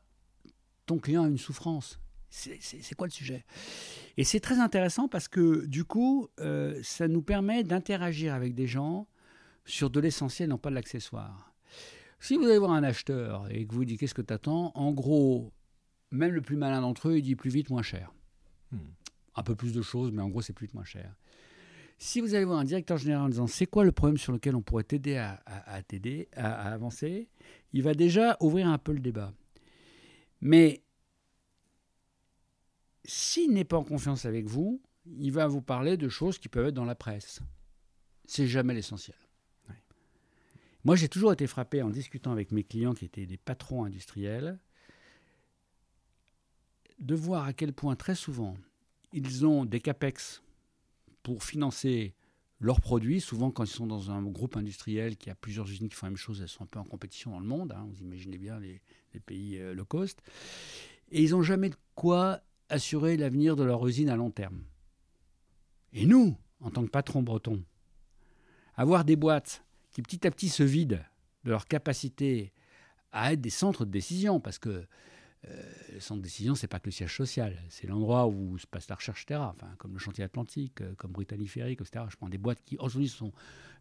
ton 0.86 0.98
client 0.98 1.24
a 1.24 1.28
une 1.28 1.38
souffrance? 1.38 2.00
C'est 2.32 2.94
quoi 2.94 3.06
le 3.06 3.12
sujet? 3.12 3.44
Et 4.16 4.24
c'est 4.24 4.40
très 4.40 4.58
intéressant 4.58 5.06
parce 5.06 5.28
que 5.28 5.66
du 5.66 5.84
coup, 5.84 6.28
euh, 6.40 6.80
ça 6.82 7.06
nous 7.06 7.22
permet 7.22 7.62
d'interagir 7.62 8.32
avec 8.32 8.54
des 8.54 8.66
gens 8.66 9.06
sur 9.66 9.90
de 9.90 10.00
l'essentiel, 10.00 10.48
non 10.48 10.58
pas 10.58 10.70
de 10.70 10.74
l'accessoire. 10.74 11.54
Si 12.20 12.36
vous 12.36 12.44
allez 12.44 12.58
voir 12.58 12.72
un 12.72 12.84
acheteur 12.84 13.46
et 13.50 13.66
que 13.66 13.74
vous 13.74 13.84
dites 13.84 14.00
qu'est-ce 14.00 14.14
que 14.14 14.22
tu 14.22 14.32
attends, 14.32 14.72
en 14.74 14.92
gros, 14.92 15.52
même 16.10 16.32
le 16.32 16.40
plus 16.40 16.56
malin 16.56 16.80
d'entre 16.80 17.08
eux, 17.08 17.18
il 17.18 17.22
dit 17.22 17.36
plus 17.36 17.50
vite, 17.50 17.68
moins 17.68 17.82
cher. 17.82 18.12
Hmm. 18.70 18.78
Un 19.34 19.42
peu 19.42 19.54
plus 19.54 19.72
de 19.72 19.82
choses, 19.82 20.10
mais 20.10 20.22
en 20.22 20.28
gros, 20.28 20.40
c'est 20.40 20.52
plus 20.52 20.66
vite, 20.66 20.74
moins 20.74 20.84
cher. 20.84 21.14
Si 21.98 22.20
vous 22.20 22.34
allez 22.34 22.44
voir 22.44 22.58
un 22.58 22.64
directeur 22.64 22.96
général 22.96 23.26
en 23.26 23.28
disant 23.28 23.46
c'est 23.46 23.66
quoi 23.66 23.84
le 23.84 23.92
problème 23.92 24.16
sur 24.16 24.32
lequel 24.32 24.56
on 24.56 24.62
pourrait 24.62 24.84
t'aider 24.84 25.18
à, 25.18 25.82
t'aider, 25.86 26.28
à, 26.34 26.68
à 26.68 26.72
avancer, 26.72 27.28
il 27.72 27.82
va 27.82 27.94
déjà 27.94 28.36
ouvrir 28.40 28.68
un 28.68 28.78
peu 28.78 28.92
le 28.92 29.00
débat. 29.00 29.32
Mais 30.40 30.82
s'il 33.04 33.52
n'est 33.52 33.64
pas 33.64 33.76
en 33.76 33.84
confiance 33.84 34.24
avec 34.24 34.46
vous, 34.46 34.80
il 35.06 35.32
va 35.32 35.46
vous 35.46 35.62
parler 35.62 35.96
de 35.96 36.08
choses 36.08 36.38
qui 36.38 36.48
peuvent 36.48 36.68
être 36.68 36.74
dans 36.74 36.84
la 36.84 36.94
presse. 36.94 37.40
C'est 38.26 38.46
jamais 38.46 38.74
l'essentiel. 38.74 39.16
Moi, 40.84 40.96
j'ai 40.96 41.08
toujours 41.08 41.32
été 41.32 41.46
frappé 41.46 41.80
en 41.82 41.90
discutant 41.90 42.32
avec 42.32 42.50
mes 42.50 42.64
clients 42.64 42.94
qui 42.94 43.04
étaient 43.04 43.26
des 43.26 43.36
patrons 43.36 43.84
industriels 43.84 44.58
de 46.98 47.14
voir 47.14 47.44
à 47.44 47.52
quel 47.52 47.72
point 47.72 47.94
très 47.94 48.14
souvent 48.14 48.56
ils 49.12 49.46
ont 49.46 49.64
des 49.64 49.80
capex 49.80 50.42
pour 51.22 51.44
financer 51.44 52.14
leurs 52.58 52.80
produits. 52.80 53.20
Souvent, 53.20 53.50
quand 53.50 53.64
ils 53.64 53.70
sont 53.70 53.86
dans 53.86 54.10
un 54.10 54.22
groupe 54.22 54.56
industriel 54.56 55.16
qui 55.16 55.30
a 55.30 55.34
plusieurs 55.34 55.68
usines 55.68 55.88
qui 55.88 55.96
font 55.96 56.06
la 56.06 56.10
même 56.10 56.16
chose, 56.16 56.40
elles 56.40 56.48
sont 56.48 56.64
un 56.64 56.66
peu 56.66 56.78
en 56.78 56.84
compétition 56.84 57.32
dans 57.32 57.40
le 57.40 57.46
monde. 57.46 57.72
Hein. 57.72 57.86
vous 57.88 58.02
imaginez 58.02 58.38
bien 58.38 58.58
les, 58.58 58.80
pays 59.26 59.58
euh, 59.58 59.74
low 59.74 59.84
cost. 59.84 60.22
Et 61.10 61.22
ils 61.22 61.30
n'ont 61.30 61.42
jamais 61.42 61.68
de 61.68 61.76
quoi 61.94 62.40
assurer 62.72 63.16
l'avenir 63.16 63.54
de 63.54 63.62
leur 63.62 63.86
usine 63.86 64.08
à 64.08 64.16
long 64.16 64.30
terme. 64.30 64.62
Et 65.92 66.06
nous, 66.06 66.36
en 66.60 66.70
tant 66.70 66.84
que 66.84 66.90
patrons 66.90 67.22
bretons, 67.22 67.62
avoir 68.76 69.04
des 69.04 69.16
boîtes 69.16 69.64
qui 69.90 70.02
petit 70.02 70.26
à 70.26 70.30
petit 70.30 70.48
se 70.48 70.62
vident 70.62 71.04
de 71.44 71.50
leur 71.50 71.66
capacité 71.66 72.52
à 73.12 73.34
être 73.34 73.40
des 73.40 73.50
centres 73.50 73.84
de 73.84 73.90
décision, 73.90 74.40
parce 74.40 74.58
que 74.58 74.86
euh, 75.48 75.72
le 75.92 76.00
centre 76.00 76.20
de 76.20 76.24
décision, 76.24 76.54
c'est 76.54 76.68
pas 76.68 76.78
que 76.78 76.86
le 76.86 76.92
siège 76.92 77.14
social, 77.14 77.60
c'est 77.68 77.86
l'endroit 77.86 78.26
où 78.26 78.56
se 78.58 78.66
passe 78.66 78.88
la 78.88 78.94
recherche, 78.94 79.24
etc. 79.24 79.40
Enfin, 79.42 79.68
comme 79.76 79.92
le 79.92 79.98
chantier 79.98 80.24
Atlantique, 80.24 80.80
euh, 80.80 80.94
comme 80.96 81.12
Brittany 81.12 81.46
Ferry, 81.46 81.72
etc. 81.72 82.06
Je 82.08 82.16
prends 82.16 82.28
des 82.28 82.38
boîtes 82.38 82.62
qui 82.62 82.78
aujourd'hui 82.78 83.08
sont, 83.08 83.32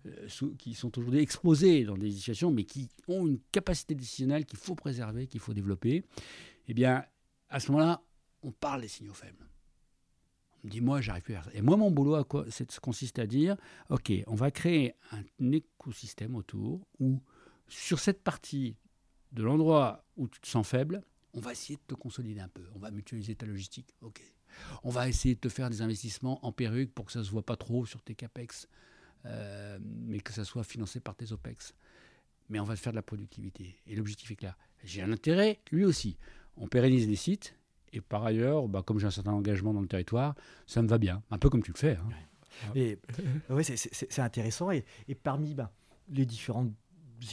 euh, 0.05 0.27
sont 0.27 0.99
aujourd'hui 0.99 1.19
exposées 1.21 1.85
dans 1.85 1.97
des 1.97 2.11
situations, 2.11 2.51
mais 2.51 2.63
qui 2.63 2.89
ont 3.07 3.27
une 3.27 3.39
capacité 3.51 3.95
décisionnelle 3.95 4.45
qu'il 4.45 4.59
faut 4.59 4.75
préserver, 4.75 5.27
qu'il 5.27 5.39
faut 5.39 5.53
développer. 5.53 6.03
Eh 6.67 6.73
bien, 6.73 7.05
à 7.47 7.59
ce 7.59 7.71
moment-là, 7.71 8.01
on 8.43 8.51
parle 8.51 8.81
des 8.81 8.87
signaux 8.87 9.13
faibles. 9.13 9.47
On 10.63 10.67
me 10.67 10.71
dit, 10.71 10.81
moi, 10.81 11.01
j'arrive 11.01 11.23
plus 11.23 11.33
à 11.33 11.41
faire 11.41 11.51
ça. 11.51 11.57
Et 11.57 11.61
moi, 11.61 11.75
mon 11.77 11.89
boulot, 11.89 12.23
c'est, 12.49 12.79
consiste 12.79 13.17
à 13.19 13.25
dire, 13.25 13.57
OK, 13.89 14.11
on 14.27 14.35
va 14.35 14.51
créer 14.51 14.93
un 15.11 15.51
écosystème 15.51 16.35
autour 16.35 16.87
où, 16.99 17.21
sur 17.67 17.99
cette 17.99 18.23
partie 18.23 18.75
de 19.31 19.43
l'endroit 19.43 20.05
où 20.17 20.27
tu 20.27 20.39
te 20.39 20.47
sens 20.47 20.67
faible, 20.67 21.03
on 21.33 21.39
va 21.39 21.53
essayer 21.53 21.77
de 21.77 21.81
te 21.87 21.95
consolider 21.95 22.41
un 22.41 22.49
peu. 22.49 22.63
On 22.75 22.79
va 22.79 22.91
mutualiser 22.91 23.35
ta 23.35 23.45
logistique. 23.45 23.95
OK. 24.01 24.21
On 24.83 24.89
va 24.89 25.07
essayer 25.07 25.35
de 25.35 25.39
te 25.39 25.49
faire 25.49 25.69
des 25.69 25.81
investissements 25.81 26.45
en 26.45 26.51
perruque 26.51 26.93
pour 26.93 27.05
que 27.05 27.11
ça 27.11 27.19
ne 27.19 27.23
se 27.23 27.31
voit 27.31 27.45
pas 27.45 27.55
trop 27.55 27.85
sur 27.85 28.01
tes 28.01 28.15
CAPEX, 28.15 28.67
euh, 29.25 29.79
mais 29.81 30.19
que 30.19 30.33
ça 30.33 30.43
soit 30.43 30.63
financé 30.63 30.99
par 30.99 31.15
tes 31.15 31.31
OPEX. 31.31 31.73
Mais 32.49 32.59
on 32.59 32.65
va 32.65 32.75
te 32.75 32.81
faire 32.81 32.91
de 32.91 32.97
la 32.97 33.01
productivité. 33.01 33.77
Et 33.87 33.95
l'objectif 33.95 34.29
est 34.31 34.35
clair. 34.35 34.57
J'ai 34.83 35.01
un 35.01 35.11
intérêt, 35.11 35.61
lui 35.71 35.85
aussi. 35.85 36.17
On 36.57 36.67
pérennise 36.67 37.07
les 37.07 37.15
sites, 37.15 37.55
et 37.93 38.01
par 38.01 38.25
ailleurs, 38.25 38.67
bah, 38.67 38.83
comme 38.85 38.99
j'ai 38.99 39.07
un 39.07 39.11
certain 39.11 39.33
engagement 39.33 39.73
dans 39.73 39.81
le 39.81 39.87
territoire, 39.87 40.35
ça 40.65 40.81
me 40.81 40.87
va 40.87 40.97
bien, 40.97 41.21
un 41.31 41.37
peu 41.37 41.49
comme 41.49 41.63
tu 41.63 41.71
le 41.71 41.77
fais. 41.77 41.97
Hein. 41.97 42.09
Ouais, 43.49 43.63
c'est 43.63 44.19
intéressant. 44.19 44.71
Et, 44.71 44.85
et 45.07 45.15
parmi 45.15 45.53
bah, 45.53 45.71
les 46.09 46.25
différentes 46.25 46.71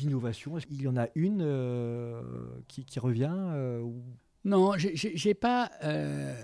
innovations, 0.01 0.59
il 0.71 0.83
y 0.83 0.89
en 0.89 0.97
a 0.97 1.09
une 1.15 1.43
euh, 1.43 2.23
qui, 2.69 2.85
qui, 2.85 2.99
revient 2.99 3.35
euh, 3.35 3.81
ou... 3.81 4.03
Non, 4.45 4.75
j'ai 4.77 5.35
pas. 5.35 5.71
Euh... 5.83 6.35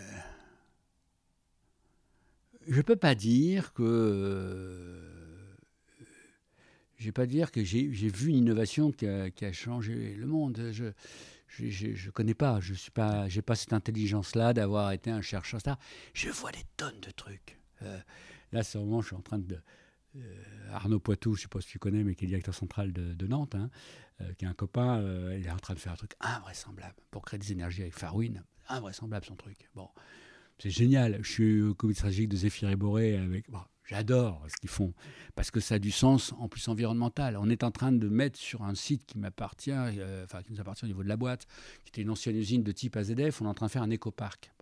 Je 2.67 2.81
peux 2.83 2.97
pas 2.97 3.15
dire 3.15 3.73
que. 3.73 3.83
Euh, 3.83 5.15
je 6.97 7.07
vais 7.07 7.13
pas 7.13 7.27
dire 7.27 7.51
que 7.51 7.63
j'ai 7.65 7.89
vu 7.89 8.31
une 8.31 8.37
innovation 8.37 8.91
qui 8.91 9.07
a, 9.07 9.31
qui 9.31 9.45
a, 9.45 9.53
changé 9.53 10.15
le 10.15 10.27
monde. 10.27 10.71
Je, 10.73 10.85
je 11.59 12.07
ne 12.07 12.11
connais 12.11 12.35
pas, 12.35 12.61
je 12.61 12.75
suis 12.75 12.91
pas, 12.91 13.29
j'ai 13.29 13.43
pas 13.43 13.55
cette 13.55 13.73
intelligence-là 13.73 14.53
d'avoir 14.53 14.93
été 14.93 15.11
un 15.11 15.21
chercheur. 15.21 15.61
Je 16.13 16.31
vois 16.31 16.53
des 16.53 16.65
tonnes 16.77 17.01
de 17.01 17.11
trucs. 17.11 17.59
Euh, 17.83 17.99
là, 18.53 18.63
c'est 18.63 18.79
vraiment, 18.79 19.01
je 19.01 19.09
suis 19.09 19.17
en 19.17 19.23
train 19.23 19.39
de. 19.39 19.61
Euh, 20.17 20.73
Arnaud 20.73 21.01
Poitou, 21.01 21.35
je 21.35 21.43
sais 21.43 21.49
pas 21.49 21.61
si 21.61 21.69
tu 21.69 21.79
connais, 21.79 22.05
mais 22.05 22.15
qui 22.15 22.25
est 22.25 22.29
directeur 22.29 22.55
central 22.55 22.93
de, 22.93 23.27
Nantes, 23.27 23.57
hein, 23.57 23.69
euh, 24.21 24.33
qui 24.35 24.45
est 24.45 24.49
un 24.49 24.55
copain, 24.55 25.01
il 25.33 25.45
est 25.45 25.51
en 25.51 25.57
train 25.57 25.75
de 25.75 25.81
faire 25.81 25.93
un 25.93 25.97
truc 25.97 26.15
invraisemblable 26.21 26.95
pour 27.11 27.25
créer 27.25 27.39
des 27.39 27.53
énergies 27.53 27.83
avec 27.83 27.95
Farwin. 27.95 28.45
Invraisemblable 28.69 29.27
son 29.27 29.35
truc. 29.35 29.69
Bon, 29.75 29.89
c'est 30.59 30.71
génial. 30.71 31.19
Je 31.23 31.31
suis 31.31 31.63
au 31.63 31.75
comité 31.75 31.99
stratégique 31.99 32.29
de 32.29 32.37
Zéphyr 32.37 32.71
et 32.71 32.77
Boré 32.77 33.17
avec. 33.17 33.47
J'adore 33.85 34.43
ce 34.49 34.57
qu'ils 34.57 34.71
font 34.71 34.95
parce 35.35 35.51
que 35.51 35.61
ça 35.61 35.75
a 35.75 35.79
du 35.79 35.91
sens 35.91 36.33
en 36.39 36.49
plus 36.49 36.69
environnemental. 36.69 37.37
On 37.37 37.51
est 37.51 37.63
en 37.63 37.71
train 37.71 37.93
de 37.93 38.09
mettre 38.09 38.39
sur 38.39 38.63
un 38.63 38.75
site 38.75 39.05
qui 39.05 39.19
m'appartient, 39.19 39.73
euh, 39.73 40.25
enfin 40.25 40.43
qui 40.43 40.53
nous 40.53 40.61
appartient 40.61 40.85
au 40.85 40.89
niveau 40.89 41.03
de 41.03 41.09
la 41.09 41.17
boîte, 41.17 41.47
qui 41.85 41.91
était 41.91 42.03
une 42.03 42.11
ancienne 42.11 42.37
usine 42.37 42.63
de 42.63 42.73
type 42.73 42.97
AZF, 42.97 43.43
on 43.43 43.45
est 43.45 43.49
en 43.49 43.55
train 43.55 43.67
de 43.67 43.71
faire 43.71 43.83
un 43.83 43.91
écoparc. 43.91 44.53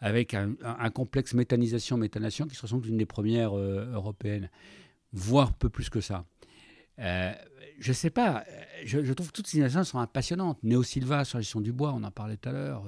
Avec 0.00 0.34
un, 0.34 0.90
complexe 0.90 1.32
méthanisation-méthanation 1.32 2.46
qui 2.46 2.54
se 2.54 2.62
ressemble 2.62 2.84
à 2.84 2.88
une 2.88 2.98
des 2.98 3.06
premières 3.06 3.56
euh, 3.56 3.90
européennes, 3.94 4.50
voire 5.12 5.54
peu 5.54 5.70
plus 5.70 5.88
que 5.88 6.02
ça. 6.02 6.26
Euh, 6.98 7.32
je 7.78 7.88
ne 7.88 7.94
sais 7.94 8.10
pas, 8.10 8.44
je, 8.84 9.12
trouve 9.14 9.28
que 9.28 9.32
toutes 9.32 9.46
ces 9.46 9.56
innovations 9.56 9.84
sont 9.84 10.06
passionnantes. 10.06 10.62
Néo 10.62 10.82
Silva 10.82 11.24
sur 11.24 11.38
la 11.38 11.42
gestion 11.42 11.62
du 11.62 11.72
bois, 11.72 11.94
on 11.94 12.02
en 12.02 12.10
parlait 12.10 12.36
tout 12.36 12.50
à 12.50 12.52
l'heure. 12.52 12.84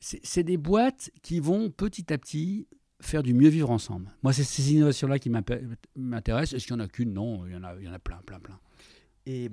C'est 0.00 0.42
des 0.42 0.58
boîtes 0.58 1.10
qui 1.22 1.40
vont 1.40 1.70
petit 1.70 2.12
à 2.12 2.18
petit 2.18 2.68
faire 3.04 3.22
du 3.22 3.34
mieux 3.34 3.48
vivre 3.48 3.70
ensemble. 3.70 4.10
Moi, 4.22 4.32
c'est 4.32 4.44
ces 4.44 4.72
innovations-là 4.72 5.18
qui 5.18 5.30
m'intéressent. 5.30 6.54
Est-ce 6.54 6.66
qu'il 6.66 6.76
n'y 6.76 6.82
en 6.82 6.84
a 6.84 6.88
qu'une? 6.88 7.12
Non, 7.12 7.46
il 7.46 7.52
y, 7.52 7.56
en 7.56 7.64
a, 7.64 7.74
il 7.78 7.84
y 7.84 7.88
en 7.88 7.92
a 7.92 7.98
plein, 7.98 8.20
plein, 8.24 8.40
plein. 8.40 8.58
Et 9.26 9.50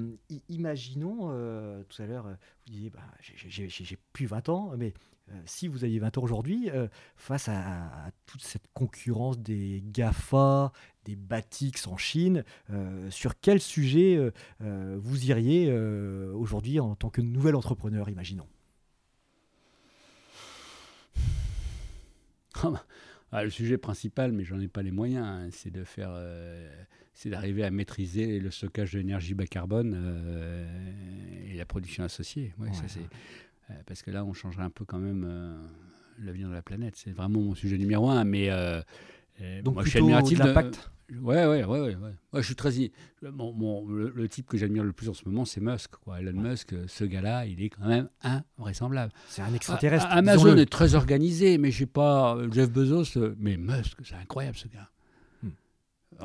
imaginons, 0.49 1.29
euh, 1.31 1.83
tout 1.87 2.01
à 2.01 2.05
l'heure, 2.05 2.25
vous 2.25 2.73
disiez, 2.73 2.89
bah, 2.89 2.99
j'ai 3.21 3.97
plus 4.11 4.25
20 4.25 4.49
ans, 4.49 4.73
mais 4.77 4.93
euh, 5.29 5.41
si 5.45 5.69
vous 5.69 5.85
aviez 5.85 5.99
20 5.99 6.17
ans 6.17 6.23
aujourd'hui, 6.23 6.69
euh, 6.71 6.89
face 7.15 7.47
à, 7.47 8.11
toute 8.25 8.41
cette 8.41 8.67
concurrence 8.73 9.39
des 9.39 9.81
GAFA, 9.85 10.73
des 11.05 11.15
Batix 11.15 11.87
en 11.87 11.95
Chine, 11.95 12.43
sur 13.09 13.39
quel 13.39 13.59
sujet 13.59 14.19
vous 14.59 15.25
iriez 15.25 15.73
aujourd'hui 16.33 16.79
en 16.79 16.95
tant 16.95 17.09
que 17.09 17.21
nouvel 17.21 17.55
entrepreneur, 17.55 18.09
imaginons? 18.09 18.47
Ah 23.31 23.43
le 23.43 23.49
sujet 23.49 23.77
principal, 23.77 24.31
mais 24.31 24.43
j'en 24.43 24.59
ai 24.59 24.67
pas 24.67 24.81
les 24.81 24.91
moyens, 24.91 25.25
hein, 25.25 25.47
c'est 25.51 25.71
de 25.71 25.83
faire, 25.83 26.09
euh, 26.11 26.69
c'est 27.13 27.29
d'arriver 27.29 27.63
à 27.63 27.71
maîtriser 27.71 28.39
le 28.39 28.51
stockage 28.51 28.93
de 28.93 28.99
l'énergie 28.99 29.33
bas 29.33 29.45
carbone 29.45 29.93
euh, 29.95 30.65
et 31.49 31.55
la 31.55 31.65
production 31.65 32.03
associée. 32.03 32.53
Ouais, 32.59 32.73
ça, 32.73 32.83
c'est, 32.87 32.99
euh, 32.99 33.73
parce 33.85 34.01
que 34.01 34.11
là, 34.11 34.25
on 34.25 34.33
changerait 34.33 34.63
un 34.63 34.69
peu 34.69 34.83
quand 34.83 34.99
même 34.99 35.25
l'avenir 36.19 36.49
de 36.49 36.53
la 36.53 36.61
planète. 36.61 36.95
C'est 36.97 37.11
vraiment 37.11 37.39
mon 37.39 37.55
sujet 37.55 37.77
numéro 37.77 38.09
un. 38.09 38.25
Mais 38.25 38.49
donc 39.63 39.75
moi, 39.75 39.83
je 39.83 39.89
suis 39.89 39.99
admiratif 39.99 40.39
de 40.39 40.45
l'impact. 40.45 40.91
Ouais, 41.21 41.45
ouais, 41.45 41.65
ouais, 41.65 41.79
ouais, 41.81 41.95
ouais. 41.95 42.41
je 42.41 42.41
suis 42.41 42.55
très. 42.55 42.71
Bon, 43.21 43.85
le, 43.85 44.29
type 44.29 44.47
que 44.47 44.57
j'admire 44.57 44.83
le 44.83 44.93
plus 44.93 45.09
en 45.09 45.13
ce 45.13 45.27
moment, 45.27 45.43
c'est 45.43 45.59
Musk. 45.59 45.91
Quoi. 46.03 46.21
Elon 46.21 46.39
Musk, 46.39 46.73
ce 46.87 47.03
gars-là, 47.03 47.45
il 47.45 47.61
est 47.61 47.69
quand 47.69 47.85
même 47.85 48.07
invraisemblable. 48.23 49.11
C'est 49.27 49.41
un 49.41 49.53
extraterrestre. 49.53 50.07
Amazon 50.09 50.55
est 50.55 50.71
très 50.71 50.95
organisé, 50.95 51.57
mais 51.57 51.71
je 51.71 51.79
sais 51.79 51.85
pas. 51.85 52.37
Jeff 52.51 52.71
Bezos, 52.71 53.19
mais 53.37 53.57
Musk, 53.57 53.97
c'est 54.03 54.15
incroyable 54.15 54.57
ce 54.57 54.67
gars. 54.67 54.89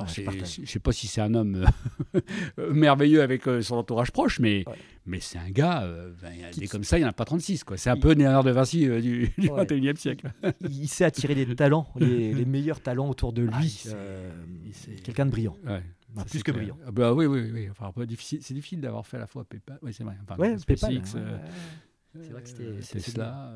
Je 0.07 0.61
ne 0.61 0.67
sais 0.67 0.79
pas 0.79 0.93
si 0.93 1.07
c'est 1.07 1.21
un 1.21 1.35
homme 1.35 1.67
euh, 2.15 2.21
merveilleux 2.73 3.23
avec 3.23 3.47
euh, 3.49 3.63
son 3.63 3.77
entourage 3.77 4.11
proche, 4.11 4.41
mais, 4.41 4.65
mais 5.07 5.21
c'est 5.21 5.39
un 5.39 5.51
gars, 5.51 5.83
euh, 5.83 6.13
ben, 6.21 6.33
il 6.57 6.65
est 6.65 6.67
comme 6.67 6.85
ça, 6.85 6.99
il 6.99 7.01
n'y 7.01 7.07
en 7.07 7.11
a 7.11 7.13
pas 7.13 7.25
36. 7.25 7.65
C'est 7.77 7.91
un 7.91 7.97
peu 7.97 8.13
Léonard 8.13 8.45
de 8.45 8.51
Vinci 8.51 8.87
du, 9.01 9.33
du 9.39 9.49
21e 9.49 9.97
siècle. 9.97 10.31
il 10.69 10.89
sait 10.89 11.05
attirer 11.05 11.35
les 11.35 11.57
talents, 11.57 11.89
les, 11.97 12.45
meilleurs 12.45 12.81
talents 12.81 13.09
autour 13.09 13.33
de 13.33 13.49
ah, 13.53 13.61
lui. 13.61 13.85
Quelqu'un 15.03 15.27
de 15.27 15.31
brillant. 15.31 15.57
plus 16.31 16.43
que 16.43 16.53
brillant. 16.53 16.79
Ah, 16.87 16.91
bah, 16.91 17.13
oui, 17.13 17.27
oui, 17.27 17.51
oui. 17.53 17.69
Enfin, 17.71 17.93
difficile, 18.05 18.41
c'est 18.43 18.55
difficile 18.55 18.81
d'avoir 18.81 19.07
fait 19.07 19.17
à 19.17 19.21
la 19.21 19.27
fois 19.27 19.45
PayPal. 19.45 19.79
Oui, 19.83 19.93
c'est 19.93 20.05
vrai. 20.05 20.17
Enfin, 20.23 20.37
ouais, 20.41 20.57
PayPal. 20.67 21.03
C'est 22.23 22.31
vrai 22.31 22.43
que 22.43 22.49
c'était 22.81 23.01
cela. 23.01 23.55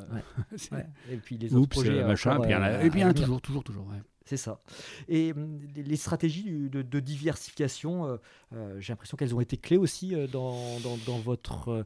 Et 1.11 1.17
puis 1.17 1.39
les 1.39 1.55
autres 1.55 1.69
projets. 1.69 2.05
Machin, 2.05 2.37
et 2.37 2.91
puis 2.91 3.01
il 3.01 3.03
y 3.03 3.05
en 3.05 3.09
a 3.09 3.15
toujours, 3.15 3.41
toujours, 3.41 3.65
toujours. 3.65 3.87
C'est 4.31 4.37
ça. 4.37 4.61
Et 5.09 5.33
hum, 5.33 5.59
les 5.75 5.97
stratégies 5.97 6.45
de, 6.45 7.01
diversification, 7.01 8.07
euh, 8.07 8.17
euh, 8.55 8.77
j'ai 8.79 8.93
l'impression 8.93 9.17
qu'elles 9.17 9.35
ont 9.35 9.41
été 9.41 9.57
clés 9.57 9.77
aussi 9.77 10.15
euh, 10.15 10.29
dans, 10.29 10.79
dans, 11.05 11.19
votre 11.19 11.85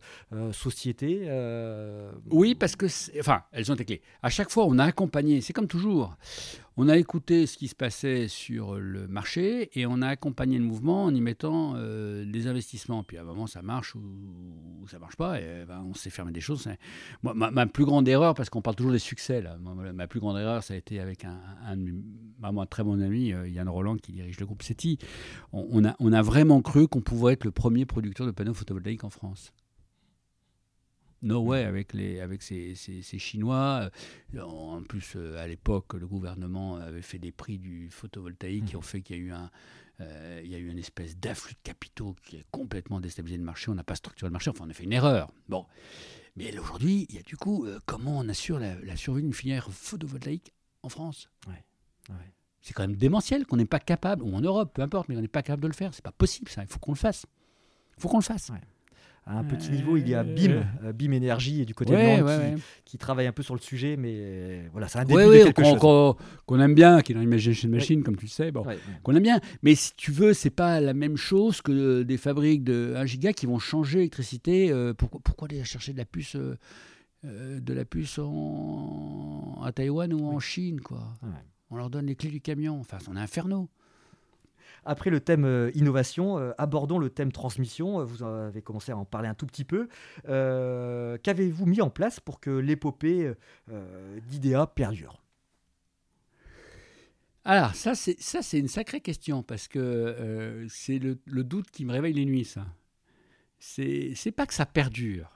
société. 0.52 1.26
Oui, 2.30 2.54
parce 2.54 2.76
que, 2.76 2.84
enfin, 3.18 3.44
elles 3.50 3.72
ont 3.72 3.74
été 3.74 3.86
clés. 3.86 4.02
À 4.22 4.28
chaque 4.28 4.50
fois, 4.50 4.66
on 4.66 4.78
a 4.78 4.84
accompagné, 4.84 5.40
c'est 5.40 5.54
comme 5.54 5.68
toujours, 5.68 6.18
on 6.76 6.88
a 6.88 6.96
écouté 6.96 7.46
ce 7.46 7.56
qui 7.56 7.68
se 7.68 7.74
passait 7.74 8.28
sur 8.28 8.78
le 8.78 9.06
marché 9.06 9.70
et 9.78 9.86
on 9.86 10.02
a 10.02 10.08
accompagné 10.08 10.58
le 10.58 10.64
mouvement 10.64 11.04
en 11.04 11.14
y 11.14 11.20
mettant 11.20 11.74
des 11.74 12.46
investissements. 12.46 13.02
Puis 13.04 13.16
à 13.16 13.22
un 13.22 13.24
moment, 13.24 13.46
ça 13.46 13.62
marche 13.62 13.94
ou, 13.94 14.02
ça 14.88 14.98
marche 14.98 15.16
pas, 15.16 15.40
et 15.40 15.64
ben, 15.66 15.84
on 15.88 15.94
s'est 15.94 16.10
fermé 16.10 16.32
des 16.32 16.40
choses. 16.40 16.68
Moi, 17.22 17.34
ma, 17.34 17.66
plus 17.66 17.84
grande 17.84 18.08
erreur, 18.08 18.34
parce 18.34 18.50
qu'on 18.50 18.62
parle 18.62 18.76
toujours 18.76 18.92
des 18.92 18.98
succès, 18.98 19.40
là, 19.40 19.56
ma, 19.58 20.06
plus 20.06 20.20
grande 20.20 20.38
erreur, 20.38 20.62
ça 20.62 20.74
a 20.74 20.76
été 20.76 21.00
avec 21.00 21.24
un, 21.24 21.40
un, 21.66 22.56
un 22.56 22.66
très 22.66 22.82
bon 22.82 23.00
ami, 23.00 23.32
Yann 23.46 23.68
Roland, 23.68 23.96
qui 23.96 24.12
dirige 24.12 24.38
le 24.40 24.46
groupe 24.46 24.62
SETI. 24.62 24.98
On, 25.52 25.84
a, 25.84 25.94
on 26.00 26.12
a 26.12 26.22
vraiment 26.22 26.60
cru 26.60 26.88
qu'on 26.88 27.00
pouvait 27.00 27.34
être 27.34 27.44
le 27.44 27.50
premier 27.50 27.86
producteur 27.86 28.26
de 28.26 28.32
panneaux 28.32 28.54
photovoltaïques 28.54 29.04
en 29.04 29.10
France. 29.10 29.52
No 31.24 31.40
way 31.40 31.64
avec, 31.64 31.92
les, 31.94 32.20
avec 32.20 32.42
ces, 32.42 32.74
ces, 32.74 33.18
Chinois. 33.18 33.90
En 34.38 34.82
plus, 34.82 35.16
à 35.38 35.46
l'époque, 35.46 35.94
le 35.94 36.06
gouvernement 36.06 36.76
avait 36.76 37.02
fait 37.02 37.18
des 37.18 37.32
prix 37.32 37.58
du 37.58 37.88
photovoltaïque 37.90 38.66
qui 38.66 38.76
ont 38.76 38.82
fait 38.82 39.00
qu'il 39.00 39.16
y 39.16 39.18
a 39.20 39.22
eu 39.22 39.32
un, 39.32 39.50
il 40.42 40.50
y 40.50 40.54
a 40.54 40.58
eu 40.58 40.68
une 40.68 40.78
espèce 40.78 41.16
d'afflux 41.16 41.54
de 41.54 41.60
capitaux 41.62 42.14
qui 42.22 42.36
a 42.36 42.42
complètement 42.50 43.00
déstabilisé 43.00 43.38
le 43.38 43.44
marché. 43.44 43.70
On 43.70 43.74
n'a 43.74 43.84
pas 43.84 43.96
structuré 43.96 44.28
le 44.28 44.32
marché. 44.32 44.50
Enfin, 44.50 44.64
on 44.66 44.70
a 44.70 44.74
fait 44.74 44.84
une 44.84 44.92
erreur. 44.92 45.32
Bon. 45.48 45.66
Mais 46.36 46.56
aujourd'hui, 46.58 47.06
il 47.08 47.14
y 47.14 47.18
a 47.18 47.22
du 47.22 47.36
coup, 47.36 47.66
comment 47.86 48.18
on 48.18 48.28
assure 48.28 48.58
la, 48.58 48.96
survie 48.96 49.22
d'une 49.22 49.32
filière 49.32 49.70
photovoltaïque 49.70 50.52
en 50.82 50.88
France? 50.88 51.30
Ouais. 51.46 51.64
Ouais. 52.10 52.34
C'est 52.64 52.72
quand 52.72 52.82
même 52.82 52.96
démentiel 52.96 53.44
qu'on 53.46 53.56
n'est 53.56 53.66
pas 53.66 53.78
capable, 53.78 54.22
ou 54.22 54.34
en 54.34 54.40
Europe, 54.40 54.72
peu 54.72 54.80
importe, 54.80 55.10
mais 55.10 55.16
on 55.18 55.20
n'est 55.20 55.28
pas 55.28 55.42
capable 55.42 55.62
de 55.62 55.68
le 55.68 55.74
faire. 55.74 55.92
C'est 55.92 56.04
pas 56.04 56.12
possible, 56.12 56.50
ça. 56.50 56.62
Il 56.62 56.66
faut 56.66 56.78
qu'on 56.78 56.92
le 56.92 56.96
fasse. 56.96 57.26
Il 57.98 58.00
faut 58.00 58.08
qu'on 58.08 58.18
le 58.18 58.22
fasse. 58.22 58.50
À 59.26 59.38
un 59.38 59.44
petit 59.44 59.70
niveau, 59.70 59.96
il 59.96 60.06
y 60.06 60.14
a 60.14 60.22
BIM, 60.22 60.66
euh, 60.84 60.92
BIM 60.92 61.12
Énergie 61.12 61.62
et 61.62 61.64
du 61.64 61.74
côté 61.74 61.92
de 61.92 62.22
Nantes 62.22 62.60
qui, 62.84 62.98
travaille 62.98 63.26
un 63.26 63.32
peu 63.32 63.42
sur 63.42 63.54
le 63.54 63.60
sujet, 63.60 63.96
mais 63.96 64.12
euh, 64.14 64.68
voilà, 64.70 64.86
c'est 64.86 64.98
un 64.98 65.04
début 65.04 65.24
de 65.24 65.44
quelque 65.44 65.64
chose. 65.64 66.16
Qu'on 66.46 66.60
aime 66.60 66.74
bien, 66.74 67.00
qui 67.00 67.12
est 67.12 67.14
dans 67.14 67.22
Imagination 67.22 67.70
Machine, 67.70 68.02
comme 68.02 68.16
tu 68.16 68.26
le 68.26 68.30
sais, 68.30 68.50
bon, 68.50 68.66
qu'on 69.02 69.14
aime 69.14 69.22
bien. 69.22 69.40
Mais 69.62 69.74
si 69.74 69.94
tu 69.96 70.12
veux, 70.12 70.34
c'est 70.34 70.50
pas 70.50 70.78
la 70.80 70.92
même 70.92 71.16
chose 71.16 71.62
que 71.62 72.02
des 72.02 72.18
fabriques 72.18 72.64
de 72.64 72.92
1 72.96 73.06
giga 73.06 73.32
qui 73.32 73.46
vont 73.46 73.58
changer 73.58 73.98
l'électricité. 73.98 74.70
Euh, 74.70 74.92
pourquoi, 74.92 75.20
pourquoi 75.24 75.48
aller 75.48 75.64
chercher 75.64 75.92
de 75.92 75.98
la 75.98 76.04
puce 76.04 76.36
de 77.24 77.72
la 77.72 77.86
puce 77.86 78.18
en, 78.18 79.62
à 79.64 79.72
Taïwan 79.72 80.12
ou 80.12 80.26
en 80.26 80.38
Chine, 80.38 80.82
quoi? 80.82 81.14
On 81.70 81.76
leur 81.76 81.88
donne 81.88 82.06
les 82.06 82.14
clés 82.14 82.30
du 82.30 82.42
camion. 82.42 82.78
Enfin, 82.78 82.98
on 83.10 83.16
est 83.16 83.20
inferno. 83.20 83.70
Après 84.84 85.10
le 85.10 85.20
thème 85.20 85.44
euh, 85.44 85.70
innovation, 85.74 86.38
euh, 86.38 86.52
abordons 86.58 86.98
le 86.98 87.10
thème 87.10 87.32
transmission. 87.32 88.00
Euh, 88.00 88.04
vous 88.04 88.22
avez 88.22 88.62
commencé 88.62 88.92
à 88.92 88.96
en 88.96 89.04
parler 89.04 89.28
un 89.28 89.34
tout 89.34 89.46
petit 89.46 89.64
peu. 89.64 89.88
Qu'avez-vous 90.24 91.66
mis 91.66 91.80
en 91.80 91.90
place 91.90 92.20
pour 92.20 92.40
que 92.40 92.50
l'épopée 92.50 93.32
d'IDEA 94.28 94.66
perdure? 94.66 95.22
Alors, 97.44 97.74
ça, 97.74 97.94
c'est, 97.94 98.58
une 98.58 98.68
sacrée 98.68 99.00
question 99.00 99.42
parce 99.42 99.68
que 99.68 100.66
c'est 100.68 100.98
le, 100.98 101.44
doute 101.44 101.70
qui 101.70 101.84
me 101.84 101.92
réveille 101.92 102.14
les 102.14 102.24
nuits, 102.24 102.44
ça. 102.44 102.66
C'est 103.58 104.34
pas 104.34 104.46
que 104.46 104.54
ça 104.54 104.66
perdure 104.66 105.33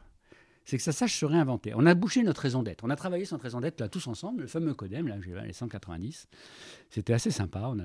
c'est 0.69 0.77
que 0.77 0.83
ça 0.83 0.93
sache 0.93 1.19
se 1.19 1.25
réinventer. 1.25 1.73
On 1.75 1.87
a 1.87 1.95
bouché 1.95 2.23
notre 2.23 2.43
raison 2.43 2.63
d'être. 2.63 2.85
On 2.85 2.91
a 2.91 2.97
travaillé 2.97 3.25
sur 3.25 3.37
notre 3.37 3.45
raison 3.45 3.63
d'être 3.63 3.81
là 3.81 3.89
tous 3.89 4.07
ensemble, 4.07 4.43
le 4.43 4.49
fameux 4.49 4.75
Codem, 4.75 5.09
là, 5.09 5.17
j'ai 5.19 5.33
les 5.47 5.55
190. 5.55 6.29
C'était 6.91 7.15
assez 7.15 7.31
sympa. 7.31 7.71
On 7.73 7.79
a, 7.79 7.85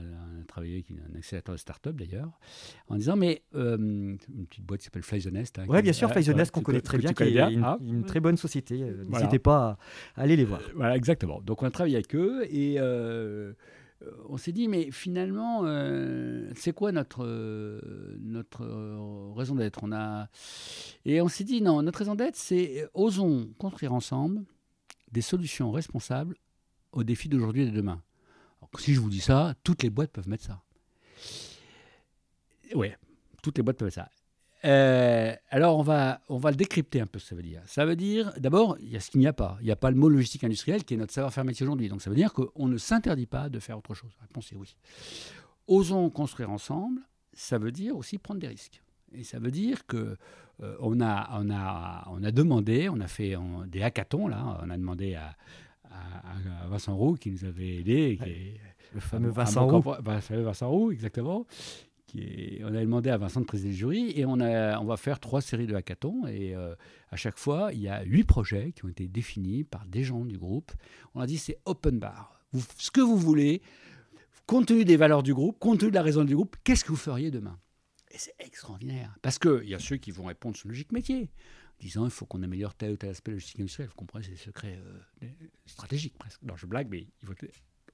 travaillé 0.50 0.74
avec 0.74 0.92
un 0.92 1.18
accélérateur 1.18 1.56
de 1.56 1.60
start-up 1.60 1.96
d'ailleurs, 1.96 2.38
en 2.90 2.98
disant 2.98 3.16
mais 3.16 3.42
euh, 3.56 3.78
une 3.78 4.18
petite 4.50 4.66
boîte 4.66 4.82
qui 4.82 4.86
s'appelle 4.86 5.04
Fly 5.04 5.24
Hein, 5.24 5.66
oui, 5.70 5.82
bien 5.82 5.94
sûr, 5.94 6.12
Fly 6.12 6.26
qu'on 6.52 6.62
connaît 6.62 6.82
très 6.82 6.98
bien, 6.98 7.14
qui 7.14 7.24
est 7.24 7.54
une, 7.54 7.64
ah. 7.64 7.78
une, 7.80 8.04
très 8.04 8.20
bonne 8.20 8.36
société. 8.36 8.82
Euh, 8.84 9.06
n'hésitez 9.08 9.40
pas 9.40 9.78
à 10.18 10.22
aller 10.22 10.36
les 10.36 10.44
voir. 10.44 10.60
Euh, 10.60 10.74
voilà, 10.76 10.98
exactement. 10.98 11.40
Donc 11.42 11.64
on 11.64 11.66
a 11.66 11.72
travaillé 11.72 11.96
avec 11.96 12.14
eux 12.14 12.46
et 12.50 12.76
euh, 12.80 13.54
on 14.30 14.38
s'est 14.38 14.52
dit, 14.52 14.68
mais 14.68 14.92
finalement, 14.92 15.62
euh, 15.64 16.50
c'est 16.56 16.74
quoi 16.74 16.92
notre, 16.92 17.24
euh, 17.26 18.18
notre 18.20 18.66
raison 19.36 19.56
d'être? 19.56 19.80
On 19.84 19.92
a... 19.92 20.30
Et 21.06 21.22
on 21.22 21.28
s'est 21.28 21.44
dit, 21.44 21.62
non, 21.62 21.82
notre 21.82 22.00
raison 22.00 22.16
d'être, 22.16 22.36
c'est 22.36 22.88
osons 22.94 23.50
construire 23.58 23.94
ensemble 23.94 24.44
des 25.12 25.22
solutions 25.22 25.72
responsables 25.72 26.36
aux 26.92 27.04
défis 27.04 27.30
d'aujourd'hui 27.30 27.64
et 27.64 27.66
de 27.66 27.76
demain. 27.76 28.02
si 28.80 28.94
je 28.94 29.00
vous 29.00 29.10
dis 29.10 29.20
ça, 29.20 29.56
toutes 29.64 29.84
les 29.84 29.90
boîtes 29.90 30.12
peuvent 30.12 30.28
mettre 30.28 30.46
ça. 30.46 30.62
Oui, 32.74 32.90
toutes 33.42 33.58
les 33.58 33.64
boîtes 33.64 33.78
peuvent 33.78 33.88
mettre 33.88 33.96
ça. 33.96 34.10
Euh, 34.66 35.36
alors, 35.50 35.78
on 35.78 35.82
va, 35.82 36.22
on 36.30 36.38
va 36.38 36.52
le 36.52 36.56
décrypter 36.56 37.02
un 37.02 37.06
peu, 37.06 37.20
ce 37.20 37.26
que 37.26 37.30
ça 37.30 37.36
veut 37.36 37.44
dire. 37.44 37.62
Ça 37.66 37.86
veut 37.86 37.96
dire, 37.96 38.32
d'abord, 38.38 38.78
il 38.80 38.90
y 38.90 38.96
a 38.96 39.00
ce 39.00 39.12
qu'il 39.12 39.20
n'y 39.20 39.28
a 39.28 39.34
pas. 39.34 39.58
Il 39.62 39.66
n'y 39.66 39.72
a 39.72 39.76
pas 39.76 39.92
le 39.92 39.98
mot 39.98 40.10
logistique 40.10 40.44
industrielle 40.44 40.84
qui 40.84 40.94
est 40.94 40.98
notre 40.98 41.14
savoir-faire 41.14 41.44
métier 41.44 41.66
aujourd'hui. 41.66 41.90
Donc, 41.90 42.02
ça 42.02 42.10
veut 42.10 42.16
dire 42.16 42.34
qu'on 42.34 42.68
ne 42.68 42.78
s'interdit 42.78 43.26
pas 43.26 43.50
de 43.50 43.60
faire 43.60 43.78
autre 43.78 43.94
chose. 43.94 44.12
La 44.20 44.28
réponse 44.28 44.52
est 44.52 44.56
oui. 44.56 44.76
Osons 45.68 46.10
construire 46.10 46.50
ensemble, 46.50 47.02
ça 47.34 47.58
veut 47.58 47.72
dire 47.72 47.98
aussi 47.98 48.18
prendre 48.18 48.40
des 48.40 48.48
risques. 48.48 48.82
Et 49.14 49.24
ça 49.24 49.40
veut 49.40 49.52
dire 49.52 49.86
que 49.86 50.18
euh, 50.62 50.76
on, 50.80 51.02
a, 51.02 51.40
on, 51.40 51.50
a, 51.50 52.08
on 52.12 52.24
a 52.24 52.32
demandé, 52.32 52.90
on 52.90 53.00
a 53.00 53.08
fait 53.08 53.36
des 53.68 53.82
hackathons, 53.82 54.28
là, 54.28 54.60
on 54.64 54.70
a 54.70 54.78
demandé 54.78 55.16
à, 55.16 55.36
Vincent 56.70 56.96
Roux 56.96 57.14
qui 57.14 57.30
nous 57.30 57.46
avait 57.46 57.78
aidé. 57.78 58.18
le 58.96 59.00
fameux 59.00 59.30
Vincent 59.30 59.68
Roux. 59.68 59.94
Le 60.04 60.22
fameux 60.22 60.42
Vincent 60.42 60.68
Roux, 60.68 60.92
exactement 60.92 61.46
on 62.16 62.76
a 62.76 62.82
demandé 62.82 63.10
à 63.10 63.18
Vincent 63.18 63.42
de 63.42 63.46
présider 63.46 63.72
le 63.72 63.76
jury 63.76 64.14
et 64.16 64.26
on, 64.26 64.40
a, 64.40 64.84
va 64.84 64.98
faire 64.98 65.20
trois 65.20 65.42
séries 65.42 65.68
de 65.68 65.76
hackathons. 65.76 66.28
Et 66.28 66.56
euh, 66.56 66.76
à 67.10 67.16
chaque 67.16 67.38
fois, 67.38 67.72
il 67.74 67.82
y 67.82 67.88
a 67.88 68.04
huit 68.04 68.24
projets 68.24 68.72
qui 68.72 68.86
ont 68.86 68.90
été 68.90 69.08
définis 69.08 69.64
par 69.64 69.86
des 69.86 70.04
gens 70.04 70.26
du 70.26 70.38
groupe. 70.38 70.72
On 71.16 71.22
a 71.22 71.28
dit 71.28 71.38
c'est 71.38 71.60
open 71.66 72.00
bar. 72.00 72.40
ce 72.78 72.92
que 72.92 73.02
vous 73.02 73.18
voulez, 73.18 73.62
compte 74.46 74.68
tenu 74.68 74.86
des 74.86 74.98
valeurs 74.98 75.24
du 75.24 75.34
groupe, 75.34 75.58
compte 75.60 75.80
tenu 75.80 75.92
de 75.92 75.96
la 75.96 76.04
raison 76.04 76.24
du 76.24 76.36
groupe, 76.36 76.56
qu'est-ce 76.64 76.84
que 76.84 76.90
vous 76.90 76.98
feriez 76.98 77.32
demain? 77.32 77.60
Et 78.12 78.18
c'est 78.18 78.36
extraordinaire. 78.40 79.18
Parce 79.24 79.40
qu'il 79.40 79.68
y 79.68 79.74
a 79.74 79.80
ceux 79.80 79.98
qui 79.98 80.12
vont 80.12 80.26
répondre 80.26 80.56
sur 80.56 80.70
logique 80.70 80.92
métier 80.92 81.32
disant 81.80 82.06
il 82.06 82.12
faut 82.12 82.26
qu'on 82.26 82.44
améliore 82.44 82.76
tel 82.76 82.94
ou 82.94 82.98
tel 82.98 83.10
aspect 83.10 83.32
logistique 83.32 83.60
industriel. 83.60 83.90
Vous 83.90 83.96
comprenez, 83.96 84.24
c'est 84.24 84.32
des 84.32 84.38
secrets 84.38 84.80
euh, 85.24 85.28
stratégiques 85.66 86.18
presque. 86.18 86.42
Non, 86.44 86.56
je 86.56 86.66
blague, 86.66 86.88
mais 86.90 87.08
il 87.22 87.28
faut 87.28 87.34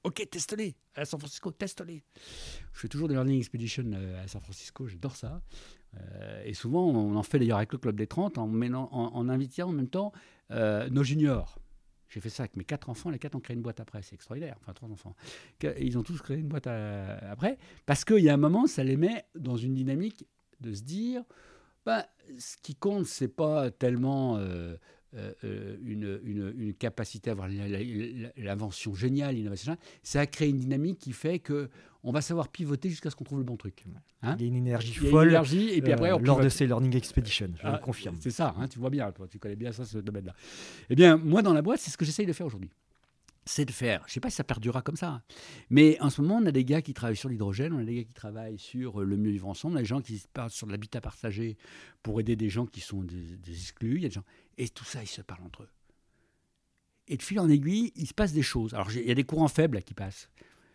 Ok, 0.04 0.26
teste-les 0.32 0.76
à 0.96 1.04
San 1.04 1.20
Francisco, 1.20 1.52
teste-les. 1.52 2.04
Je 2.74 2.80
fais 2.80 2.88
toujours 2.88 3.10
des 3.10 3.16
learning 3.16 3.38
expeditions 3.38 3.84
euh, 3.94 4.24
à 4.24 4.28
San 4.28 4.42
Francisco, 4.42 4.88
j'adore 4.88 5.16
ça. 5.16 5.42
Euh, 5.98 6.44
et 6.46 6.54
souvent, 6.54 6.86
on 6.88 7.16
en 7.18 7.24
fait 7.24 7.38
d'ailleurs 7.38 7.58
avec 7.58 7.74
le 7.74 7.80
Club 7.80 7.98
des 7.98 8.08
30 8.08 8.38
en, 8.38 9.30
invitant 9.30 9.68
en 9.68 9.72
même 9.74 9.90
temps 9.90 10.14
euh, 10.52 10.90
nos 10.90 11.04
juniors. 11.04 11.60
J'ai 12.08 12.22
fait 12.22 12.30
ça 12.30 12.44
avec 12.44 12.56
mes 12.56 12.64
quatre 12.64 12.90
enfants, 12.90 13.10
les 13.10 13.20
quatre 13.20 13.36
ont 13.36 13.40
créé 13.42 13.56
une 13.56 13.62
boîte 13.62 13.82
après, 13.82 14.02
c'est 14.02 14.16
extraordinaire, 14.16 14.56
enfin 14.62 14.74
trois 14.74 14.90
enfants. 14.90 15.16
Ils 15.80 15.98
ont 15.98 16.02
tous 16.02 16.20
créé 16.22 16.38
une 16.38 16.48
boîte 16.48 16.66
après, 16.66 17.60
parce 17.86 18.04
qu'il 18.04 18.24
y 18.24 18.30
a 18.30 18.34
un 18.34 18.38
moment, 18.38 18.66
ça 18.66 18.84
les 18.84 18.98
met 18.98 19.26
dans 19.36 19.58
une 19.58 19.76
dynamique 19.76 20.26
de 20.60 20.74
se 20.74 20.82
dire, 20.82 21.22
bah, 21.86 22.08
ce 22.40 22.58
qui 22.64 22.74
compte, 22.74 23.06
c'est 23.06 23.28
pas 23.28 23.70
tellement 23.70 24.40
euh, 25.16 25.78
une, 25.84 26.20
une, 26.24 26.74
capacité 26.74 27.32
à 27.32 27.34
avoir 27.34 27.48
l'invention 28.38 28.94
géniale, 28.94 29.36
l'innovation, 29.36 29.76
ça 30.04 30.22
a 30.22 30.26
créé 30.28 30.50
une 30.50 30.60
dynamique 30.60 31.00
qui 31.00 31.14
fait 31.14 31.40
que 31.40 31.70
on 32.04 32.12
va 32.12 32.22
savoir 32.22 32.48
pivoter 32.50 32.90
jusqu'à 32.90 33.10
ce 33.10 33.16
qu'on 33.16 33.24
trouve 33.24 33.40
le 33.40 33.44
bon 33.44 33.58
truc. 33.58 33.84
Hein 34.22 34.36
Il 34.38 34.44
y 34.44 34.46
a 34.46 34.48
une 34.48 34.56
énergie 34.56 34.94
folle 34.94 35.30
énergie, 35.30 35.70
et 35.72 35.82
puis 35.82 35.92
après, 35.92 36.14
euh, 36.14 36.20
lors 36.20 36.40
de 36.40 36.50
ces 36.50 36.68
Learning 36.68 36.96
Expeditions, 36.96 37.52
je 37.60 37.68
le 37.68 37.74
ah, 37.74 37.78
confirme. 37.80 38.18
C'est 38.20 38.30
ça, 38.30 38.56
hein, 38.58 38.68
tu 38.68 38.78
vois 38.80 38.92
bien, 38.92 39.12
toi, 39.12 39.28
tu 39.28 39.40
connais 39.40 39.56
bien 39.56 39.72
ça, 39.72 39.84
ce 39.84 39.98
domaine-là. 39.98 40.36
Eh 40.90 40.96
bien, 40.96 41.18
moi, 41.18 41.42
dans 41.42 41.54
la 41.54 41.62
boîte, 41.62 41.80
c'est 41.80 41.90
ce 41.92 41.98
que 41.98 42.06
j'essaye 42.06 42.26
de 42.26 42.34
faire 42.34 42.46
aujourd'hui 42.46 42.70
c'est 43.50 43.66
de 43.66 43.72
faire, 43.72 44.02
je 44.06 44.12
ne 44.12 44.14
sais 44.14 44.20
pas 44.20 44.30
si 44.30 44.36
ça 44.36 44.44
perdurera 44.44 44.84
comme 44.84 44.96
ça, 44.96 45.24
mais 45.72 46.00
en 46.02 46.12
ce 46.12 46.22
moment, 46.22 46.38
on 46.38 46.46
a 46.46 46.52
des 46.52 46.64
gars 46.64 46.84
qui 46.84 46.94
travaillent 46.94 47.16
sur 47.16 47.30
l'hydrogène, 47.30 47.74
on 47.74 47.80
a 47.80 47.84
des 47.84 47.96
gars 47.96 48.04
qui 48.04 48.14
travaillent 48.14 48.60
sur 48.60 49.02
le 49.02 49.18
mieux 49.18 49.32
vivre 49.32 49.48
ensemble, 49.48 49.74
on 49.74 49.78
a 49.78 49.82
des 49.82 49.88
gens 49.88 50.02
qui 50.02 50.22
parlent 50.34 50.52
sur 50.52 50.68
l'habitat 50.68 51.02
partagé 51.02 51.58
pour 52.04 52.20
aider 52.20 52.36
des 52.36 52.50
gens 52.50 52.68
qui 52.68 52.80
sont 52.80 53.02
des, 53.02 53.40
exclus, 53.48 53.96
il 53.96 54.04
y 54.04 54.06
a 54.06 54.10
des 54.10 54.14
gens, 54.14 54.24
et 54.60 54.70
tout 54.70 54.86
ça, 54.86 55.02
ils 55.02 55.08
se 55.08 55.22
parlent 55.22 55.44
entre 55.44 55.64
eux. 55.64 55.70
Et 57.08 57.18
de 57.18 57.24
fil 57.24 57.40
en 57.40 57.50
aiguille, 57.50 57.92
il 57.96 58.06
se 58.06 58.14
passe 58.14 58.34
des 58.34 58.44
choses. 58.44 58.76
Alors, 58.76 58.92
il 58.92 59.08
y 59.08 59.12
a 59.12 59.16
des 59.16 59.24
courants 59.24 59.48
faibles 59.48 59.82
qui 59.82 59.96
passent. 59.96 60.30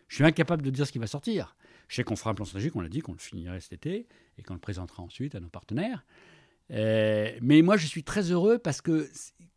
Je 0.09 0.15
suis 0.15 0.23
incapable 0.25 0.63
de 0.63 0.69
dire 0.69 0.85
ce 0.85 0.91
qui 0.91 0.99
va 0.99 1.07
sortir. 1.07 1.55
Je 1.87 1.95
sais 1.95 2.03
qu'on 2.03 2.15
fera 2.15 2.31
un 2.31 2.33
plan 2.33 2.45
stratégique, 2.45 2.75
on 2.75 2.81
l'a 2.81 2.89
dit, 2.89 2.99
qu'on 2.99 3.13
le 3.13 3.19
finirait 3.19 3.61
cet 3.61 3.73
été 3.73 4.07
et 4.37 4.43
qu'on 4.43 4.55
le 4.55 4.59
présentera 4.59 5.03
ensuite 5.03 5.35
à 5.35 5.39
nos 5.39 5.49
partenaires. 5.49 6.03
Euh, 6.71 7.31
mais 7.41 7.61
moi, 7.61 7.77
je 7.77 7.85
suis 7.85 8.03
très 8.03 8.31
heureux 8.31 8.57
parce 8.57 8.81
que 8.81 9.09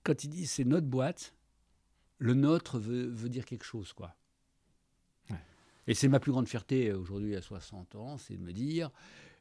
quand 0.05 0.25
il 0.25 0.29
dit 0.29 0.47
c'est 0.47 0.65
notre 0.65 0.87
boîte, 0.87 1.35
le 2.19 2.35
nôtre 2.35 2.79
veut, 2.79 3.07
veut 3.07 3.31
dire 3.31 3.45
quelque 3.45 3.65
chose, 3.65 3.93
quoi. 3.93 4.15
Et 5.87 5.95
c'est 5.95 6.09
ma 6.09 6.21
plus 6.21 6.33
grande 6.33 6.47
fierté 6.47 6.91
euh, 6.91 6.99
aujourd'hui 6.99 7.35
à 7.35 7.41
60 7.41 7.95
ans, 7.95 8.19
c'est 8.19 8.37
de 8.37 8.43
me 8.43 8.53
dire, 8.53 8.91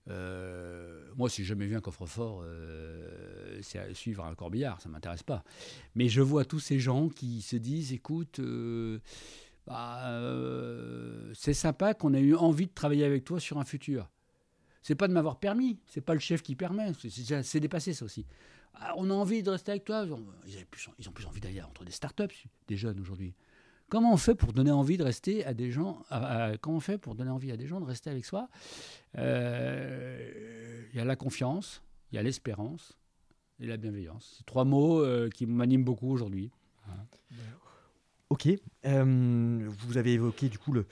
euh, 0.10 1.06
moi, 1.15 1.30
si 1.30 1.43
jamais 1.43 1.65
vu 1.65 1.76
un 1.76 1.82
coffre-fort, 1.82 2.41
euh, 2.43 3.60
c'est 3.62 3.93
suivre 3.93 4.26
un 4.26 4.36
corbillard, 4.36 4.80
ça 4.82 4.89
m'intéresse 4.89 5.24
pas. 5.24 5.43
Mais 5.96 6.10
je 6.10 6.22
vois 6.22 6.46
tous 6.46 6.60
ces 6.60 6.80
gens 6.80 7.10
qui 7.10 7.41
se 7.41 7.56
disent, 7.56 7.93
écoute, 7.93 8.39
bah, 9.65 10.22
c'est 11.34 11.54
sympa 11.54 11.93
qu'on 11.93 12.13
ait 12.13 12.22
eu 12.22 12.36
envie 12.36 12.67
de 12.67 12.74
travailler 12.74 13.06
avec 13.06 13.26
toi 13.26 13.39
sur 13.39 13.58
un 13.58 13.65
futur. 13.65 14.10
C'est 14.82 14.96
pas 14.96 15.08
de 15.08 15.13
m'avoir 15.13 15.38
permis, 15.39 15.80
c'est 15.88 16.02
pas 16.02 16.13
le 16.13 16.20
chef 16.20 16.41
qui 16.41 16.56
permet, 16.56 16.93
c'est 17.43 17.60
dépassé 17.60 17.93
ça 17.93 18.06
aussi. 18.06 18.26
Ah, 18.80 18.93
on 18.98 19.10
a 19.10 19.13
envie 19.13 19.43
de 19.43 19.50
rester 19.50 19.72
avec 19.72 19.86
toi. 19.86 20.06
Ils 20.46 20.65
ils 21.00 21.10
ont 21.10 21.12
plus 21.12 21.26
envie 21.26 21.41
d'aller 21.41 21.62
entre 21.62 21.84
des 21.84 21.91
startups, 21.91 22.48
des 22.67 22.78
jeunes 22.78 23.00
aujourd'hui. 23.00 23.34
Comment 23.89 24.13
on 24.13 24.17
fait 24.17 24.36
pour 24.36 24.52
donner 24.52 24.71
envie 24.71 24.97
de 24.97 25.04
rester 25.04 25.45
à 25.45 25.54
des 25.54 25.71
gens 25.71 26.04
Comment 26.62 26.78
on 26.78 26.82
fait 26.82 26.97
pour 26.97 27.15
donner 27.15 27.30
envie 27.30 27.52
à 27.52 27.58
des 27.58 27.67
gens 27.67 27.80
de 27.80 27.86
rester 27.86 28.10
avec 28.10 28.26
soi? 28.26 28.50
Euh, 29.17 30.84
Il 30.91 30.97
y 30.97 31.00
a 31.00 31.06
la 31.06 31.15
confiance, 31.15 31.82
il 32.12 32.15
y 32.15 32.17
a 32.17 32.23
l'espérance 32.23 32.97
et 33.60 33.65
la 33.65 33.78
bienveillance. 33.78 34.36
C'est 34.38 34.45
trois 34.45 34.65
mots 34.65 35.00
euh, 35.02 35.30
qui 35.30 35.45
m'animent 35.45 35.86
beaucoup 35.86 36.12
aujourd'hui. 36.12 36.52
Ok. 38.29 38.49
Euh, 38.85 39.69
vous 39.79 39.97
avez 39.97 40.13
évoqué 40.13 40.49
du 40.49 40.57
coup 40.57 40.73
le, 40.73 40.85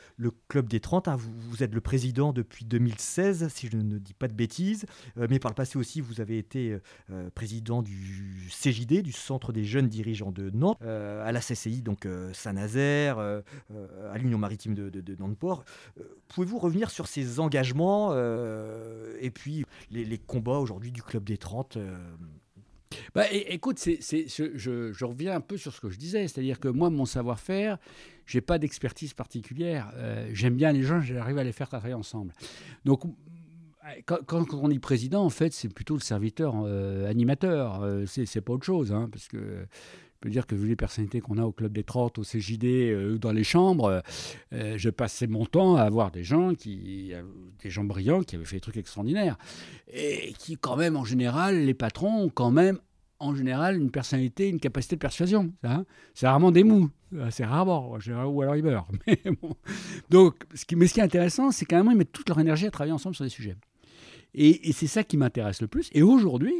Club 0.47 0.69
des 0.69 0.79
30. 0.79 1.09
Hein. 1.09 1.17
Vous, 1.17 1.63
êtes 1.63 1.73
le 1.73 1.81
président 1.81 2.31
depuis 2.31 2.63
2016, 2.63 3.49
si 3.49 3.67
je 3.67 3.75
ne 3.75 3.97
dis 3.97 4.13
pas 4.13 4.29
de 4.29 4.33
bêtises. 4.33 4.85
Euh, 5.17 5.27
mais 5.29 5.39
par 5.39 5.51
le 5.51 5.55
passé 5.55 5.77
aussi, 5.77 5.99
vous 5.99 6.21
avez 6.21 6.37
été 6.37 6.79
euh, 7.09 7.29
président 7.35 7.81
du 7.81 8.49
CJD, 8.49 9.01
du 9.01 9.11
Centre 9.11 9.51
des 9.51 9.65
jeunes 9.65 9.89
dirigeants 9.89 10.31
de 10.31 10.49
Nantes, 10.49 10.81
à 10.81 11.31
la 11.31 11.41
CCI, 11.41 11.81
donc 11.81 12.07
Saint-Nazaire, 12.33 13.19
à 13.19 14.17
l'Union 14.17 14.37
maritime 14.37 14.73
de, 14.73 15.15
Nantes-Port. 15.19 15.65
Pouvez-vous 16.29 16.59
revenir 16.59 16.89
sur 16.89 17.07
ces 17.07 17.39
engagements 17.39 18.13
et 19.19 19.31
puis 19.31 19.65
les, 19.91 20.05
les 20.05 20.17
combats 20.17 20.59
aujourd'hui 20.59 20.91
du 20.91 21.03
Club 21.03 21.23
des 21.23 21.37
30 21.37 21.77
bah, 23.13 23.25
écoute, 23.31 23.79
c'est, 23.79 23.99
je, 24.01 25.05
reviens 25.05 25.35
un 25.35 25.41
peu 25.41 25.57
sur 25.57 25.73
ce 25.73 25.81
que 25.81 25.89
je 25.89 25.97
disais, 25.97 26.27
c'est-à-dire 26.27 26.59
que 26.59 26.67
moi, 26.67 26.89
mon 26.89 27.05
savoir-faire, 27.05 27.77
j'ai 28.25 28.41
pas 28.41 28.57
d'expertise 28.57 29.13
particulière. 29.13 29.91
Euh, 29.95 30.29
j'aime 30.33 30.55
bien 30.55 30.71
les 30.71 30.83
gens, 30.83 31.01
j'arrive 31.01 31.37
à 31.37 31.43
les 31.43 31.51
faire 31.51 31.67
travailler 31.67 31.93
ensemble. 31.93 32.33
Donc, 32.83 33.03
quand, 34.05 34.53
on 34.53 34.67
dit 34.67 34.79
président, 34.79 35.23
en 35.23 35.29
fait, 35.29 35.53
c'est 35.53 35.69
plutôt 35.69 35.93
le 35.93 35.99
serviteur 35.99 36.55
euh, 36.65 37.09
animateur. 37.09 37.83
Euh, 37.83 38.05
c'est, 38.05 38.41
pas 38.41 38.53
autre 38.53 38.65
chose, 38.65 38.91
hein, 38.91 39.09
parce 39.11 39.27
que 39.27 39.67
peux 40.25 40.31
dire 40.31 40.47
que 40.47 40.55
vu 40.55 40.67
les 40.67 40.75
personnalités 40.75 41.21
qu'on 41.21 41.37
a 41.37 41.43
au 41.43 41.51
Club 41.51 41.71
des 41.71 41.83
30, 41.83 42.17
au 42.17 42.23
CJD, 42.23 43.13
ou 43.13 43.17
dans 43.19 43.31
les 43.31 43.43
chambres, 43.43 44.01
je 44.51 44.89
passais 44.89 45.27
mon 45.27 45.45
temps 45.45 45.75
à 45.75 45.83
avoir 45.83 46.09
des 46.09 46.23
gens, 46.23 46.55
qui, 46.55 47.13
des 47.63 47.69
gens 47.69 47.83
brillants 47.83 48.23
qui 48.23 48.35
avaient 48.35 48.45
fait 48.45 48.57
des 48.57 48.61
trucs 48.61 48.77
extraordinaires. 48.77 49.37
Et 49.93 50.33
qui, 50.39 50.57
quand 50.57 50.77
même, 50.77 50.97
en 50.97 51.05
général, 51.05 51.63
les 51.63 51.75
patrons 51.75 52.23
ont 52.23 52.29
quand 52.29 52.49
même 52.49 52.79
en 53.19 53.35
général 53.35 53.77
une 53.77 53.91
personnalité, 53.91 54.49
une 54.49 54.59
capacité 54.59 54.95
de 54.95 54.99
persuasion. 54.99 55.53
Hein. 55.63 55.85
c'est 56.13 56.27
rarement 56.27 56.51
des 56.51 56.63
mous, 56.63 56.89
c'est 57.29 57.45
rarement, 57.45 57.97
ou 58.27 58.41
alors 58.41 58.55
ils 58.55 58.63
meurent. 58.63 58.87
Mais, 59.07 59.21
Donc, 60.09 60.43
ce 60.53 60.65
qui, 60.65 60.75
est 60.75 60.99
intéressant, 60.99 61.51
c'est 61.51 61.65
quand 61.65 61.77
même 61.77 61.91
ils 61.91 61.97
mettent 61.97 62.11
toute 62.11 62.29
leur 62.29 62.39
énergie 62.39 62.65
à 62.65 62.71
travailler 62.71 62.93
ensemble 62.93 63.15
sur 63.15 63.23
des 63.23 63.29
sujets. 63.29 63.55
Et, 64.33 64.69
et 64.69 64.73
c'est 64.73 64.87
ça 64.87 65.03
qui 65.03 65.17
m'intéresse 65.17 65.61
le 65.61 65.67
plus. 65.67 65.89
Et 65.93 66.01
aujourd'hui, 66.01 66.55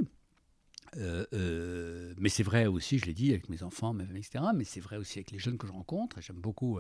euh, 0.98 1.26
euh, 1.34 2.14
mais 2.20 2.30
c'est 2.30 2.44
vrai 2.44 2.66
aussi, 2.66 3.00
je 3.00 3.06
l'ai 3.06 3.14
dit 3.14 3.32
avec 3.32 3.50
mes 3.50 3.64
enfants, 3.64 3.96
etc. 4.16 4.44
Mais 4.56 4.64
c'est 4.64 4.80
vrai 4.80 4.98
aussi 4.98 5.20
avec 5.20 5.32
les 5.32 5.40
jeunes 5.40 5.58
que 5.58 5.68
je 5.68 5.72
rencontre. 5.72 6.22
J'aime 6.22 6.38
beaucoup. 6.38 6.80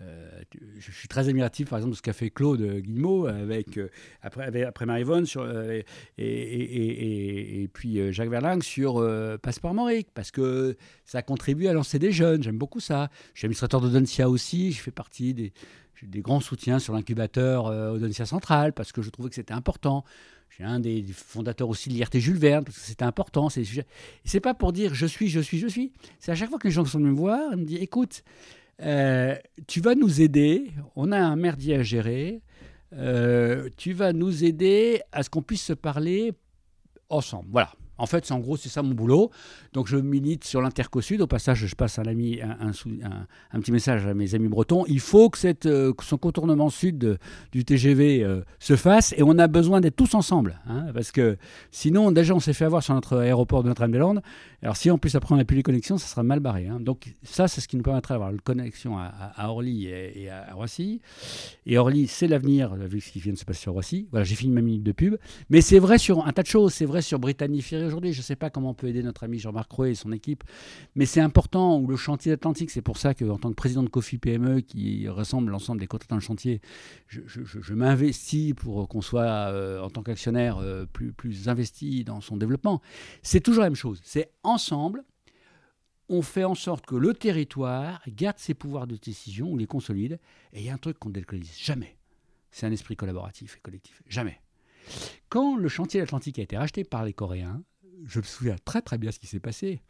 Euh, 0.00 0.42
je 0.78 0.90
suis 0.90 1.08
très 1.08 1.28
admiratif, 1.28 1.68
par 1.68 1.78
exemple, 1.78 1.92
de 1.92 1.96
ce 1.96 2.02
qu'a 2.02 2.12
fait 2.12 2.30
Claude 2.30 2.60
Guillemot 2.60 3.26
avec 3.26 3.78
après 4.20 4.64
après 4.64 4.86
Marivonne 4.86 5.26
sur 5.26 5.48
et, 5.70 5.84
et, 6.18 7.62
et, 7.62 7.68
puis 7.68 8.12
Jacques 8.12 8.30
Verlang 8.30 8.62
sur 8.62 8.94
Passeport 9.42 9.74
Mauric 9.74 10.08
parce 10.12 10.30
que 10.30 10.76
ça 11.04 11.22
contribue 11.22 11.68
à 11.68 11.72
lancer 11.72 11.98
des 11.98 12.10
jeunes. 12.10 12.42
J'aime 12.42 12.58
beaucoup 12.58 12.80
ça. 12.80 13.10
Je 13.34 13.40
suis 13.40 13.46
administrateur 13.46 13.80
de 13.80 13.90
Doncia 13.90 14.28
aussi. 14.28 14.72
Je 14.72 14.80
fais 14.80 14.90
partie 14.90 15.34
des 15.34 15.52
des 16.02 16.20
grands 16.20 16.40
soutiens 16.40 16.78
sur 16.78 16.94
l'incubateur 16.94 17.66
euh, 17.66 17.92
Audencia 17.92 18.26
Central 18.26 18.72
parce 18.72 18.92
que 18.92 19.02
je 19.02 19.10
trouvais 19.10 19.28
que 19.28 19.34
c'était 19.34 19.54
important. 19.54 20.04
J'ai 20.56 20.64
un 20.64 20.80
des 20.80 21.02
fondateurs 21.14 21.68
aussi 21.68 21.88
de 21.88 21.94
l'IRT 21.94 22.18
Jules 22.18 22.38
Verne 22.38 22.64
parce 22.64 22.78
que 22.78 22.84
c'était 22.84 23.04
important. 23.04 23.48
C'est 23.48 23.64
c'est 24.24 24.40
pas 24.40 24.54
pour 24.54 24.72
dire 24.72 24.94
je 24.94 25.06
suis, 25.06 25.28
je 25.28 25.40
suis, 25.40 25.58
je 25.58 25.66
suis. 25.66 25.92
C'est 26.18 26.30
à 26.30 26.34
chaque 26.34 26.50
fois 26.50 26.58
que 26.58 26.68
les 26.68 26.72
gens 26.72 26.84
sont 26.84 26.98
venus 26.98 27.12
me 27.12 27.16
voir, 27.16 27.52
ils 27.52 27.58
me 27.58 27.64
disent 27.64 27.80
écoute, 27.80 28.22
euh, 28.82 29.34
tu 29.66 29.80
vas 29.80 29.94
nous 29.94 30.20
aider. 30.20 30.70
On 30.94 31.10
a 31.12 31.18
un 31.18 31.36
merdier 31.36 31.76
à 31.76 31.82
gérer. 31.82 32.42
Euh, 32.92 33.70
tu 33.78 33.94
vas 33.94 34.12
nous 34.12 34.44
aider 34.44 35.00
à 35.12 35.22
ce 35.22 35.30
qu'on 35.30 35.42
puisse 35.42 35.64
se 35.64 35.72
parler 35.72 36.32
ensemble. 37.08 37.48
Voilà. 37.50 37.72
En 38.02 38.06
fait, 38.06 38.32
en 38.32 38.40
gros, 38.40 38.56
c'est 38.56 38.68
ça 38.68 38.82
mon 38.82 38.94
boulot. 38.94 39.30
Donc, 39.74 39.86
je 39.86 39.96
milite 39.96 40.42
sur 40.42 40.60
l'Interco 40.60 41.00
Sud. 41.00 41.20
Au 41.20 41.28
passage, 41.28 41.64
je 41.64 41.74
passe 41.76 42.00
un, 42.00 42.06
ami, 42.06 42.40
un, 42.42 43.60
petit 43.60 43.70
message 43.70 44.04
à 44.08 44.12
mes 44.12 44.34
amis 44.34 44.48
bretons. 44.48 44.84
Il 44.88 44.98
faut 44.98 45.30
que, 45.30 45.38
cette, 45.38 45.66
euh, 45.66 45.92
son 46.02 46.18
contournement 46.18 46.68
sud 46.68 47.20
du 47.52 47.64
TGV 47.64 48.24
euh, 48.24 48.40
se 48.58 48.74
fasse 48.74 49.14
et 49.16 49.22
on 49.22 49.38
a 49.38 49.46
besoin 49.46 49.80
d'être 49.80 49.94
tous 49.94 50.16
ensemble. 50.16 50.58
Hein, 50.66 50.86
parce 50.92 51.12
que 51.12 51.36
sinon, 51.70 52.10
déjà, 52.10 52.34
on 52.34 52.40
s'est 52.40 52.54
fait 52.54 52.64
avoir 52.64 52.82
sur 52.82 52.92
notre 52.92 53.18
aéroport 53.18 53.62
de 53.62 53.68
Notre-Dame-des-Landes. 53.68 54.20
Alors, 54.62 54.76
si 54.76 54.90
en 54.90 54.98
plus 54.98 55.14
après 55.14 55.32
on 55.32 55.38
n'a 55.38 55.44
plus 55.44 55.56
les 55.56 55.62
connexions, 55.62 55.96
ça 55.96 56.08
sera 56.08 56.24
mal 56.24 56.40
barré. 56.40 56.66
Hein. 56.66 56.80
Donc, 56.80 57.14
ça, 57.22 57.46
c'est 57.46 57.60
ce 57.60 57.68
qui 57.68 57.76
nous 57.76 57.84
permettra 57.84 58.14
d'avoir 58.14 58.32
une 58.32 58.40
connexion 58.40 58.98
à, 58.98 59.48
Orly 59.48 59.86
et, 59.86 60.28
à, 60.28 60.54
Roissy. 60.54 61.00
Et 61.66 61.78
Orly, 61.78 62.08
c'est 62.08 62.26
l'avenir, 62.26 62.74
vu 62.74 63.00
ce 63.00 63.12
qui 63.12 63.20
vient 63.20 63.32
de 63.32 63.38
se 63.38 63.44
passer 63.44 63.60
sur 63.60 63.74
Roissy. 63.74 64.08
Voilà, 64.10 64.24
j'ai 64.24 64.34
fini 64.34 64.52
ma 64.52 64.60
minute 64.60 64.82
de 64.82 64.92
pub. 64.92 65.18
Mais 65.50 65.60
c'est 65.60 65.78
vrai 65.78 65.98
sur 65.98 66.26
un 66.26 66.32
tas 66.32 66.42
de 66.42 66.48
choses. 66.48 66.74
C'est 66.74 66.84
vrai 66.84 67.00
sur 67.00 67.20
Brittany 67.20 67.62
Ferry 67.62 67.91
aujourd'hui. 67.92 68.12
Je 68.12 68.20
ne 68.20 68.24
sais 68.24 68.36
pas 68.36 68.48
comment 68.48 68.70
on 68.70 68.74
peut 68.74 68.88
aider 68.88 69.02
notre 69.02 69.24
ami 69.24 69.38
Jean-Marc 69.38 69.68
Croix 69.68 69.88
et 69.88 69.94
son 69.94 70.12
équipe, 70.12 70.44
mais 70.94 71.04
c'est 71.04 71.20
important. 71.20 71.78
Ou 71.78 71.86
le 71.86 71.96
chantier 71.96 72.32
Atlantique, 72.32 72.70
c'est 72.70 72.82
pour 72.82 72.96
ça 72.96 73.14
qu'en 73.14 73.36
tant 73.36 73.50
que 73.50 73.54
président 73.54 73.82
de 73.82 73.88
Coffee 73.88 74.18
PME, 74.18 74.60
qui 74.60 75.08
ressemble 75.08 75.50
l'ensemble 75.50 75.80
des 75.80 75.86
contrats 75.86 76.16
de 76.16 76.20
chantier, 76.20 76.60
je, 77.08 77.74
m'investis 77.74 78.54
pour 78.54 78.88
qu'on 78.88 79.02
soit, 79.02 79.50
euh, 79.52 79.80
en 79.80 79.90
tant 79.90 80.02
qu'actionnaire, 80.02 80.58
euh, 80.58 80.86
plus, 80.86 81.48
investi 81.48 82.04
dans 82.04 82.20
son 82.20 82.36
développement. 82.36 82.80
C'est 83.22 83.40
toujours 83.40 83.62
la 83.62 83.68
même 83.68 83.76
chose. 83.76 84.00
C'est 84.04 84.30
ensemble, 84.42 85.04
on 86.08 86.22
fait 86.22 86.44
en 86.44 86.54
sorte 86.54 86.86
que 86.86 86.96
le 86.96 87.12
territoire 87.12 88.02
garde 88.08 88.38
ses 88.38 88.54
pouvoirs 88.54 88.86
de 88.86 88.96
décision, 88.96 89.50
ou 89.50 89.58
les 89.58 89.66
consolide. 89.66 90.18
Et 90.52 90.60
il 90.60 90.66
y 90.66 90.70
a 90.70 90.74
un 90.74 90.78
truc 90.78 90.98
qu'on 90.98 91.10
ne 91.10 91.14
délocalise 91.14 91.58
jamais. 91.58 91.96
C'est 92.50 92.66
un 92.66 92.72
esprit 92.72 92.96
collaboratif 92.96 93.56
et 93.56 93.60
collectif. 93.60 94.02
Jamais. 94.06 94.40
Quand 95.28 95.56
le 95.56 95.68
chantier 95.68 96.00
Atlantique 96.00 96.38
a 96.38 96.42
été 96.42 96.56
racheté 96.56 96.84
par 96.84 97.04
les 97.04 97.12
Coréens, 97.12 97.62
je 98.04 98.18
me 98.18 98.24
souviens 98.24 98.56
très 98.64 98.82
très 98.82 98.98
bien 98.98 99.10
ce 99.10 99.18
qui 99.18 99.26
s'est 99.26 99.40
passé. 99.40 99.82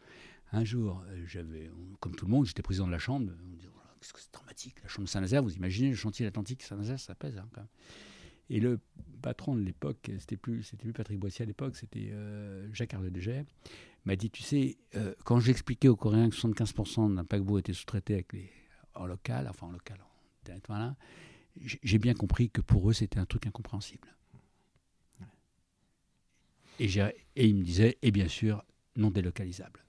Un 0.52 0.64
jour, 0.64 1.02
euh, 1.08 1.24
j'avais, 1.26 1.70
comme 2.00 2.14
tout 2.14 2.26
le 2.26 2.30
monde, 2.30 2.46
j'étais 2.46 2.62
président 2.62 2.86
de 2.86 2.92
la 2.92 2.98
chambre. 2.98 3.32
On 3.52 3.56
dit, 3.56 3.68
oh 3.68 3.78
qu'est-ce 4.00 4.12
que 4.12 4.20
c'est 4.20 4.32
dramatique, 4.32 4.76
la 4.82 4.88
chambre 4.88 5.08
Saint-Nazaire. 5.08 5.42
Vous 5.42 5.54
imaginez 5.54 5.90
le 5.90 5.96
chantier 5.96 6.26
Atlantique 6.26 6.62
Saint-Nazaire, 6.62 7.00
ça 7.00 7.14
pèse 7.14 7.38
hein. 7.38 7.48
Et 8.50 8.60
le 8.60 8.80
patron 9.22 9.54
de 9.54 9.62
l'époque, 9.62 10.10
c'était 10.18 10.36
plus, 10.36 10.62
c'était 10.62 10.82
plus 10.82 10.92
Patrick 10.92 11.18
Boissier 11.18 11.44
à 11.44 11.46
l'époque, 11.46 11.76
c'était 11.76 12.10
euh, 12.12 12.68
Jacques 12.74 12.92
Ardegert, 12.92 13.44
m'a 14.04 14.16
dit, 14.16 14.30
tu 14.30 14.42
sais, 14.42 14.76
euh, 14.96 15.14
quand 15.24 15.40
j'expliquais 15.40 15.88
aux 15.88 15.96
Coréens 15.96 16.28
que 16.28 16.36
75% 16.36 17.14
d'un 17.14 17.24
paquebot 17.24 17.58
était 17.60 17.72
sous-traité 17.72 18.14
avec 18.14 18.34
en 18.94 19.06
local, 19.06 19.46
enfin 19.48 19.68
en 19.68 19.70
local, 19.70 19.98
en 20.02 20.44
territoire 20.44 20.94
j'ai 21.60 21.98
bien 21.98 22.14
compris 22.14 22.50
que 22.50 22.60
pour 22.60 22.88
eux, 22.88 22.92
c'était 22.92 23.18
un 23.18 23.26
truc 23.26 23.46
incompréhensible. 23.46 24.08
Et, 26.80 26.86
et 27.36 27.46
il 27.46 27.56
me 27.56 27.62
disait, 27.62 27.98
et 28.02 28.10
bien 28.10 28.28
sûr, 28.28 28.64
non 28.96 29.10
délocalisable. 29.10 29.84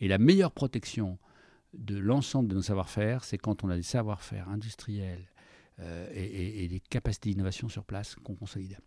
Et 0.00 0.08
la 0.08 0.18
meilleure 0.18 0.52
protection 0.52 1.18
de 1.72 1.98
l'ensemble 1.98 2.48
de 2.48 2.54
nos 2.54 2.62
savoir-faire, 2.62 3.24
c'est 3.24 3.38
quand 3.38 3.64
on 3.64 3.68
a 3.68 3.76
des 3.76 3.82
savoir-faire 3.82 4.48
industriels 4.48 5.28
euh, 5.80 6.08
et, 6.14 6.68
des 6.68 6.80
capacités 6.80 7.30
d'innovation 7.30 7.68
sur 7.68 7.84
place 7.84 8.14
qu'on 8.22 8.34
consolide. 8.34 8.78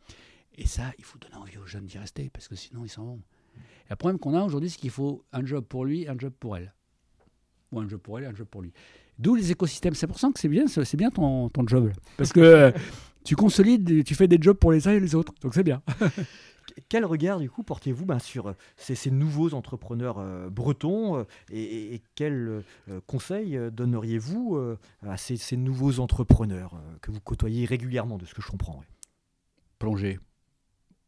Et 0.55 0.65
ça, 0.65 0.91
il 0.97 1.03
faut 1.03 1.19
donner 1.19 1.35
envie 1.35 1.57
aux 1.57 1.65
jeunes 1.65 1.85
d'y 1.85 1.97
rester, 1.97 2.29
parce 2.29 2.47
que 2.47 2.55
sinon, 2.55 2.85
ils 2.85 2.89
s'en 2.89 3.03
vont. 3.03 3.21
Et 3.57 3.89
le 3.91 3.95
problème 3.95 4.19
qu'on 4.19 4.33
a 4.35 4.43
aujourd'hui, 4.43 4.69
c'est 4.69 4.79
qu'il 4.79 4.89
faut 4.89 5.23
un 5.31 5.45
job 5.45 5.65
pour 5.65 5.85
lui, 5.85 6.07
un 6.07 6.17
job 6.17 6.33
pour 6.39 6.57
elle. 6.57 6.73
Ou 7.71 7.79
un 7.79 7.87
job 7.87 7.99
pour 7.99 8.19
elle, 8.19 8.25
un 8.25 8.35
job 8.35 8.47
pour 8.47 8.61
lui. 8.61 8.71
D'où 9.19 9.35
les 9.35 9.51
écosystèmes. 9.51 9.95
C'est 9.95 10.07
pour 10.07 10.19
ça 10.19 10.29
que 10.33 10.39
c'est 10.39 10.47
bien, 10.47 10.67
c'est 10.67 10.95
bien 10.95 11.09
ton, 11.09 11.49
ton 11.49 11.67
job. 11.67 11.91
Parce 12.15 12.31
que 12.31 12.71
tu 13.23 13.35
consolides, 13.35 14.05
tu 14.05 14.15
fais 14.15 14.27
des 14.27 14.37
jobs 14.39 14.57
pour 14.57 14.71
les 14.71 14.87
uns 14.87 14.93
et 14.93 14.99
les 14.99 15.15
autres. 15.15 15.33
Donc 15.41 15.53
c'est 15.53 15.63
bien. 15.63 15.81
quel 16.89 17.05
regard 17.05 17.39
du 17.39 17.49
coup 17.49 17.63
portez-vous 17.63 18.05
ben, 18.05 18.19
sur 18.19 18.53
ces, 18.77 19.11
nouveaux 19.11 19.53
entrepreneurs 19.53 20.49
bretons 20.49 21.25
et, 21.51 22.01
quels 22.15 22.63
conseils 23.05 23.59
donneriez-vous 23.71 24.59
à 25.01 25.17
ces, 25.17 25.57
nouveaux 25.57 25.99
entrepreneurs 25.99 26.79
que 27.01 27.11
vous 27.11 27.19
côtoyez 27.19 27.65
régulièrement, 27.65 28.17
de 28.17 28.25
ce 28.25 28.33
que 28.33 28.41
je 28.41 28.49
comprends 28.49 28.83
Plonger. 29.79 30.19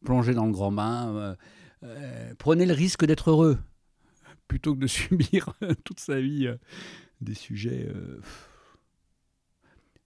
Plonger 0.06 0.34
dans 0.34 0.46
le 0.46 0.52
grand 0.52 0.72
bain. 0.72 1.36
prenez 2.38 2.66
le 2.66 2.74
risque 2.74 3.06
d'être 3.06 3.32
heureux 3.32 3.58
plutôt 4.48 4.74
que 4.76 4.80
de 4.80 4.88
subir 5.00 5.54
toute 5.84 6.00
sa 6.00 6.20
vie 6.20 6.50
des 7.22 7.36
sujets. 7.36 7.88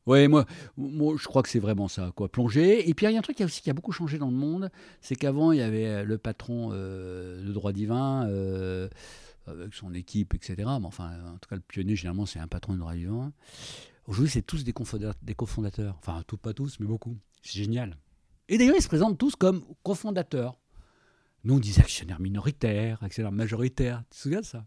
Ouais, 0.05 0.27
moi, 0.27 0.45
moi, 0.75 1.15
je 1.17 1.25
crois 1.25 1.43
que 1.43 1.49
c'est 1.49 1.59
vraiment 1.59 1.87
ça, 1.87 2.11
quoi. 2.15 2.29
Plonger. 2.29 2.89
Et 2.89 2.93
puis, 2.93 3.05
il 3.05 3.11
y 3.11 3.15
a 3.15 3.19
un 3.19 3.21
truc 3.21 3.37
qui 3.37 3.43
a 3.43 3.45
aussi 3.45 3.61
qui 3.61 3.69
a 3.69 3.73
beaucoup 3.73 3.93
changé 3.93 4.17
dans 4.17 4.29
le 4.29 4.35
monde, 4.35 4.69
c'est 5.01 5.15
qu'avant, 5.15 5.51
il 5.51 5.59
y 5.59 5.61
avait 5.61 5.85
euh, 5.85 6.03
le 6.03 6.17
patron 6.17 6.71
euh, 6.73 7.41
de 7.45 7.51
droit 7.53 7.71
divin, 7.71 8.27
euh, 8.27 8.89
avec 9.47 9.73
son 9.73 9.93
équipe, 9.93 10.33
etc. 10.33 10.55
Mais 10.57 10.85
enfin, 10.85 11.11
en 11.33 11.37
tout 11.37 11.49
cas, 11.49 11.55
le 11.55 11.61
pionnier, 11.61 11.95
généralement, 11.95 12.25
c'est 12.25 12.39
un 12.39 12.47
patron 12.47 12.73
de 12.73 12.79
droit 12.79 12.93
divin. 12.93 13.31
Aujourd'hui, 14.07 14.31
c'est 14.31 14.41
tous 14.41 14.65
des 14.65 14.73
cofondateurs, 14.73 15.15
des 15.21 15.35
cofondateurs. 15.35 15.95
Enfin, 15.99 16.21
tout, 16.27 16.37
pas 16.37 16.53
tous, 16.53 16.79
mais 16.81 16.85
beaucoup. 16.85 17.17
C'est 17.41 17.59
génial. 17.59 17.97
Et 18.49 18.57
d'ailleurs, 18.57 18.75
ils 18.75 18.81
se 18.81 18.89
présentent 18.89 19.17
tous 19.17 19.37
comme 19.37 19.63
cofondateurs. 19.83 20.59
Nous, 21.45 21.55
on 21.55 21.59
disait 21.59 21.81
actionnaires 21.81 22.19
minoritaires, 22.19 23.01
actionnaires 23.03 23.31
majoritaires. 23.31 24.03
Tu 24.09 24.17
te 24.17 24.21
souviens 24.21 24.41
de 24.41 24.45
ça? 24.45 24.65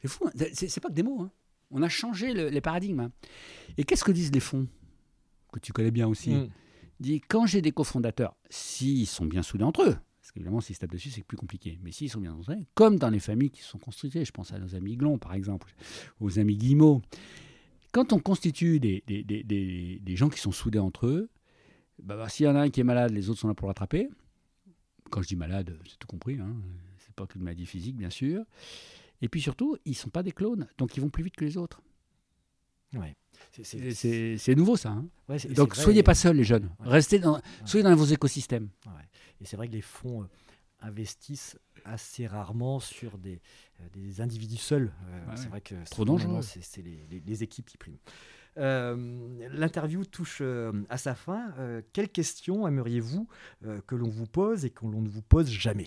C'est 0.00 0.08
fou. 0.08 0.26
Hein. 0.28 0.44
c'est 0.52 0.80
pas 0.80 0.88
que 0.88 0.94
des 0.94 1.02
mots. 1.02 1.22
Hein. 1.22 1.30
On 1.70 1.82
a 1.82 1.88
changé 1.88 2.32
les 2.32 2.60
paradigmes. 2.60 3.00
Hein. 3.00 3.12
Et 3.76 3.84
qu'est-ce 3.84 4.04
que 4.04 4.12
disent 4.12 4.32
les 4.32 4.40
fonds 4.40 4.68
Que 5.52 5.58
tu 5.58 5.72
connais 5.72 5.90
bien 5.90 6.06
aussi? 6.06 6.30
Mm. 6.30 6.48
Dit 7.00 7.20
quand 7.20 7.46
j'ai 7.46 7.60
des 7.60 7.72
cofondateurs, 7.72 8.36
s'ils 8.48 9.06
sont 9.06 9.26
bien 9.26 9.42
soudés 9.42 9.64
entre 9.64 9.82
eux, 9.82 9.96
parce 10.26 10.32
qu'évidemment, 10.32 10.60
s'ils 10.60 10.74
se 10.74 10.80
tapent 10.80 10.90
dessus, 10.90 11.10
c'est 11.10 11.22
plus 11.22 11.36
compliqué. 11.36 11.78
Mais 11.84 11.92
s'ils 11.92 12.10
sont 12.10 12.20
bien 12.20 12.36
soudés, 12.42 12.66
comme 12.74 12.98
dans 12.98 13.10
les 13.10 13.20
familles 13.20 13.50
qui 13.50 13.62
sont 13.62 13.78
construites, 13.78 14.24
je 14.24 14.32
pense 14.32 14.52
à 14.52 14.58
nos 14.58 14.74
amis 14.74 14.96
Glon, 14.96 15.18
par 15.18 15.34
exemple, 15.34 15.72
aux 16.18 16.40
amis 16.40 16.56
Guillemot. 16.56 17.00
Quand 17.92 18.12
on 18.12 18.18
constitue 18.18 18.80
des, 18.80 19.04
des, 19.06 20.16
gens 20.16 20.28
qui 20.28 20.40
sont 20.40 20.50
soudés 20.50 20.80
entre 20.80 21.06
eux, 21.06 21.30
bah, 22.02 22.16
bah, 22.16 22.28
s'il 22.28 22.46
y 22.46 22.48
en 22.48 22.56
a 22.56 22.62
un 22.62 22.70
qui 22.70 22.80
est 22.80 22.84
malade, 22.84 23.12
les 23.12 23.30
autres 23.30 23.38
sont 23.38 23.46
là 23.46 23.54
pour 23.54 23.68
l'attraper. 23.68 24.08
Quand 25.10 25.22
je 25.22 25.28
dis 25.28 25.36
malade, 25.36 25.78
c'est 25.88 25.98
tout 25.98 26.08
compris. 26.08 26.40
Hein. 26.40 26.56
C'est 26.98 27.14
pas 27.14 27.26
qu'une 27.26 27.42
maladie 27.42 27.64
physique, 27.64 27.96
bien 27.96 28.10
sûr. 28.10 28.42
Et 29.22 29.28
puis 29.28 29.40
surtout, 29.40 29.76
ils 29.84 29.90
ne 29.90 29.96
sont 29.96 30.10
pas 30.10 30.22
des 30.22 30.32
clones, 30.32 30.66
donc 30.78 30.96
ils 30.96 31.00
vont 31.00 31.08
plus 31.08 31.24
vite 31.24 31.36
que 31.36 31.44
les 31.44 31.56
autres. 31.56 31.82
Ouais. 32.94 33.16
C'est 33.62 34.54
nouveau 34.54 34.76
ça. 34.76 34.90
Hein. 34.90 35.06
donc 35.50 35.74
soyez 35.74 36.02
pas 36.02 36.14
seuls 36.14 36.36
les 36.36 36.44
jeunes. 36.44 36.70
Restez 36.80 37.18
dans, 37.18 37.40
soyez 37.64 37.82
dans 37.82 37.94
vos 37.94 38.04
écosystèmes. 38.04 38.68
Et 39.40 39.44
c'est 39.44 39.56
vrai 39.56 39.68
que 39.68 39.72
les 39.72 39.82
fonds 39.82 40.22
euh, 40.22 40.26
investissent 40.80 41.58
assez 41.84 42.26
rarement 42.26 42.80
sur 42.80 43.18
des, 43.18 43.40
euh, 43.80 43.88
des 43.92 44.20
individus 44.20 44.56
seuls. 44.56 44.92
Euh, 45.08 45.32
c'est 45.36 45.48
vrai 45.48 45.60
que 45.60 45.74
trop 45.90 46.04
dangereux. 46.04 46.40
C'est 46.42 46.82
les, 46.82 47.06
les, 47.24 47.42
équipes 47.42 47.66
qui 47.66 47.76
priment. 47.76 47.98
L'interview 48.56 50.04
touche 50.06 50.42
à 50.88 50.96
sa 50.96 51.14
fin. 51.14 51.52
quelles 51.92 52.08
questions 52.08 52.66
aimeriez-vous 52.66 53.28
que 53.86 53.94
l'on 53.94 54.08
vous 54.08 54.26
pose 54.26 54.64
et 54.64 54.70
que 54.70 54.86
l'on 54.86 55.02
ne 55.02 55.08
vous 55.08 55.22
pose 55.22 55.50
jamais? 55.50 55.86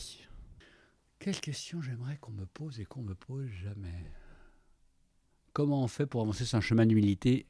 Quelle 1.20 1.40
question 1.40 1.82
j'aimerais 1.82 2.18
qu'on 2.18 2.32
me 2.32 2.46
pose 2.46 2.80
et 2.80 2.86
qu'on 2.86 3.02
me 3.02 3.14
pose 3.14 3.48
jamais 3.48 4.12
Comment 5.54 5.84
on 5.84 5.88
fait 5.88 6.06
pour 6.06 6.22
avancer 6.22 6.46
sur 6.46 6.58
un 6.58 6.62
chemin 6.62 6.86
d'humilité 6.86 7.46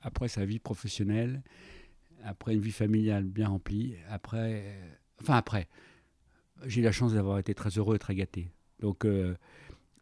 après 0.00 0.28
sa 0.28 0.44
vie 0.44 0.60
professionnelle, 0.60 1.42
après 2.22 2.54
une 2.54 2.60
vie 2.60 2.72
familiale 2.72 3.24
bien 3.24 3.48
remplie, 3.48 3.96
après, 4.08 4.78
enfin 5.20 5.34
après, 5.34 5.68
j'ai 6.64 6.80
eu 6.80 6.84
la 6.84 6.92
chance 6.92 7.14
d'avoir 7.14 7.38
été 7.38 7.54
très 7.54 7.70
heureux 7.70 7.96
et 7.96 7.98
très 7.98 8.14
gâté. 8.14 8.52
Donc, 8.78 9.04
euh, 9.04 9.34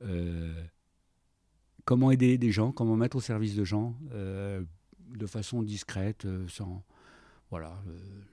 euh, 0.02 0.62
comment 1.84 2.10
aider 2.10 2.36
des 2.38 2.50
gens, 2.50 2.72
comment 2.72 2.96
mettre 2.96 3.16
au 3.16 3.20
service 3.20 3.54
de 3.54 3.64
gens 3.64 3.96
euh, 4.12 4.62
de 5.08 5.26
façon 5.26 5.62
discrète, 5.62 6.26
sans, 6.48 6.84
voilà, 7.50 7.82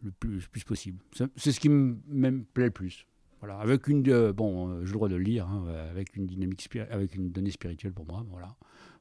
le 0.02 0.12
plus, 0.12 0.42
le 0.42 0.48
plus 0.48 0.64
possible. 0.64 1.00
C'est 1.38 1.52
ce 1.52 1.60
qui 1.60 1.70
me 1.70 2.44
plaît 2.44 2.66
le 2.66 2.72
plus. 2.72 3.06
Voilà, 3.42 3.58
avec 3.58 3.88
une, 3.88 4.08
euh, 4.08 4.34
bon, 4.34 4.70
euh, 4.70 4.80
j'ai 4.82 4.88
le 4.88 4.94
droit 4.94 5.10
de 5.10 5.16
le 5.16 5.24
lire, 5.24 5.48
hein, 5.48 5.66
avec 5.90 6.16
une 6.16 6.28
dynamique, 6.28 6.70
avec 6.92 7.16
une 7.16 7.32
donnée 7.32 7.50
spirituelle 7.50 7.92
pour 7.92 8.06
moi, 8.06 8.24
voilà. 8.30 8.56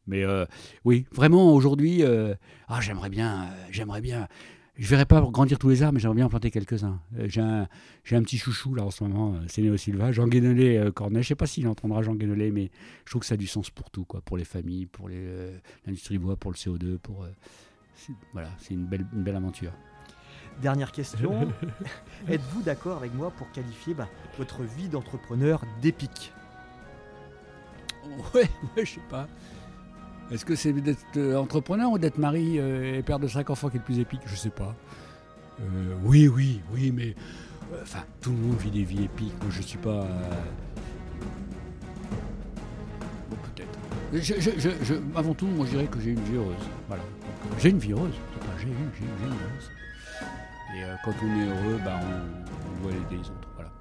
Mais 0.07 0.25
euh, 0.25 0.47
oui, 0.87 1.07
vraiment 1.13 1.55
aujourd'hui, 1.55 2.03
ah, 2.69 2.81
j'aimerais 2.81 3.11
bien, 3.11 3.51
j'aimerais 3.71 4.01
bien. 4.01 4.29
Je 4.77 4.89
verrai 4.89 5.05
pas 5.05 5.21
grandir 5.21 5.59
tous 5.59 5.69
les 5.69 5.83
arbres, 5.83 5.95
mais 5.95 6.01
j'aimerais 6.01 6.17
bien 6.17 6.25
en 6.25 6.31
planter 6.31 6.51
quelques-uns. 6.51 7.01
j'ai 7.27 7.43
un, 7.43 7.69
j'ai 8.03 8.17
un 8.17 8.23
petit 8.23 8.39
chouchou 8.39 8.75
là 8.75 8.83
en 8.83 8.91
ce 8.91 9.05
moment, 9.05 9.39
c'est 9.47 9.61
Néo 9.61 9.77
Silva, 9.77 10.11
Jean 10.11 10.27
Guénolé 10.27 10.91
Cornet. 10.95 11.23
Je 11.23 11.29
sais 11.29 11.35
pas 11.35 11.47
s'il 11.47 11.69
entendra 11.69 12.01
Jean 12.01 12.15
Guénolé, 12.15 12.51
mais 12.51 12.71
je 13.05 13.11
trouve 13.11 13.21
que 13.21 13.27
ça 13.27 13.35
a 13.35 13.37
du 13.37 13.47
sens 13.47 13.69
pour 13.69 13.91
tout, 13.91 14.07
quoi, 14.07 14.23
pour 14.23 14.39
les 14.39 14.45
familles, 14.45 14.87
pour 14.87 15.11
les, 15.11 15.53
l'industrie 15.85 16.17
bois, 16.17 16.37
pour 16.37 16.51
le 16.51 16.57
CO2, 16.57 16.97
pour 16.97 17.27
voilà, 18.33 18.49
c'est 18.59 18.73
une 18.73 18.87
belle, 18.87 19.07
une 19.13 19.23
belle 19.23 19.37
aventure. 19.37 19.73
Dernière 20.63 20.93
question. 20.93 21.49
Êtes-vous 22.29 22.63
d'accord 22.63 22.99
avec 22.99 23.15
moi 23.15 23.31
pour 23.31 23.51
qualifier 23.51 23.95
bah, 23.95 24.09
votre 24.37 24.63
vie 24.63 24.89
d'entrepreneur 24.89 25.63
d'épique? 25.81 26.33
Ouais, 28.35 28.49
ouais, 28.77 28.85
je 28.85 28.95
sais 28.95 29.01
pas. 29.09 29.27
Est-ce 30.31 30.45
que 30.45 30.55
c'est 30.55 30.73
d'être 30.73 30.99
euh, 31.17 31.37
entrepreneur 31.37 31.91
ou 31.91 31.99
d'être 31.99 32.19
mari 32.19 32.59
euh, 32.59 32.99
et 32.99 33.03
père 33.03 33.19
de 33.19 33.27
cinq 33.27 33.51
enfants 33.51 33.69
qui 33.69 33.77
est 33.77 33.81
le 33.81 33.85
plus 33.85 33.99
épique? 33.99 34.21
Je 34.27 34.37
sais 34.37 34.51
pas. 34.51 34.75
Euh, 35.61 35.95
oui, 36.05 36.29
oui, 36.29 36.61
oui, 36.73 36.93
mais 36.95 37.15
enfin, 37.83 38.05
tout 38.21 38.31
le 38.31 38.37
monde 38.37 38.57
vit 38.59 38.71
des 38.71 38.85
vies 38.85 39.05
épiques. 39.05 39.35
Moi, 39.43 39.51
je 39.51 39.63
suis 39.63 39.79
pas. 39.79 40.07
Bon, 43.31 43.37
peut-être. 43.55 45.17
avant 45.17 45.35
tout, 45.35 45.47
moi, 45.47 45.67
je 45.67 45.71
dirais 45.73 45.87
que 45.87 46.01
j'ai 46.01 46.11
une 46.11 46.25
vie 46.25 46.37
heureuse. 46.37 46.69
Voilà. 46.87 47.03
J'ai 47.59 47.71
une 47.71 47.79
vie 47.79 47.93
heureuse. 47.93 48.15
j'ai 48.59 48.69
eu, 48.69 48.73
j'ai 48.99 49.05
eu 49.05 49.09
une 49.09 49.31
vie 49.31 49.37
heureuse. 49.37 49.71
Et 50.75 50.85
euh, 50.85 50.97
quand 51.05 51.13
on 51.23 51.41
est 51.41 51.47
heureux, 51.47 51.81
bah, 51.85 51.99
on, 52.01 52.83
doit 52.83 52.93
aider 52.93 53.17
les 53.17 53.31
autres. 53.31 53.49
Voilà. 53.55 53.73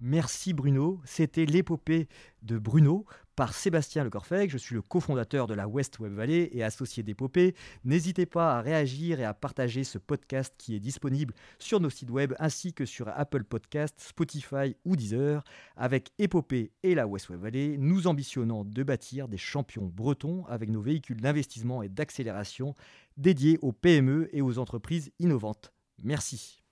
Merci 0.00 0.52
Bruno. 0.52 1.00
C'était 1.04 1.46
l'épopée 1.46 2.08
de 2.42 2.58
Bruno 2.58 3.04
par 3.38 3.54
Sébastien 3.54 4.02
Le 4.02 4.10
Corfec. 4.10 4.50
Je 4.50 4.58
suis 4.58 4.74
le 4.74 4.82
cofondateur 4.82 5.46
de 5.46 5.54
la 5.54 5.68
West 5.68 6.00
Web 6.00 6.12
Valley 6.12 6.50
et 6.50 6.64
associé 6.64 7.04
d'Épopée. 7.04 7.54
N'hésitez 7.84 8.26
pas 8.26 8.58
à 8.58 8.60
réagir 8.60 9.20
et 9.20 9.24
à 9.24 9.32
partager 9.32 9.84
ce 9.84 9.96
podcast 9.96 10.52
qui 10.58 10.74
est 10.74 10.80
disponible 10.80 11.32
sur 11.60 11.78
nos 11.78 11.88
sites 11.88 12.10
web 12.10 12.34
ainsi 12.40 12.74
que 12.74 12.84
sur 12.84 13.06
Apple 13.06 13.44
Podcast, 13.44 13.94
Spotify 14.00 14.74
ou 14.84 14.96
Deezer. 14.96 15.44
Avec 15.76 16.10
Épopée 16.18 16.72
et 16.82 16.96
la 16.96 17.06
West 17.06 17.28
Web 17.28 17.42
Valley, 17.42 17.76
nous 17.78 18.08
ambitionnons 18.08 18.64
de 18.64 18.82
bâtir 18.82 19.28
des 19.28 19.38
champions 19.38 19.86
bretons 19.86 20.44
avec 20.46 20.68
nos 20.68 20.82
véhicules 20.82 21.20
d'investissement 21.20 21.84
et 21.84 21.88
d'accélération 21.88 22.74
dédiés 23.18 23.60
aux 23.62 23.70
PME 23.70 24.28
et 24.32 24.42
aux 24.42 24.58
entreprises 24.58 25.12
innovantes. 25.20 25.72
Merci. 26.02 26.64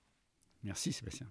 Merci 0.64 0.92
Sébastien. 0.92 1.28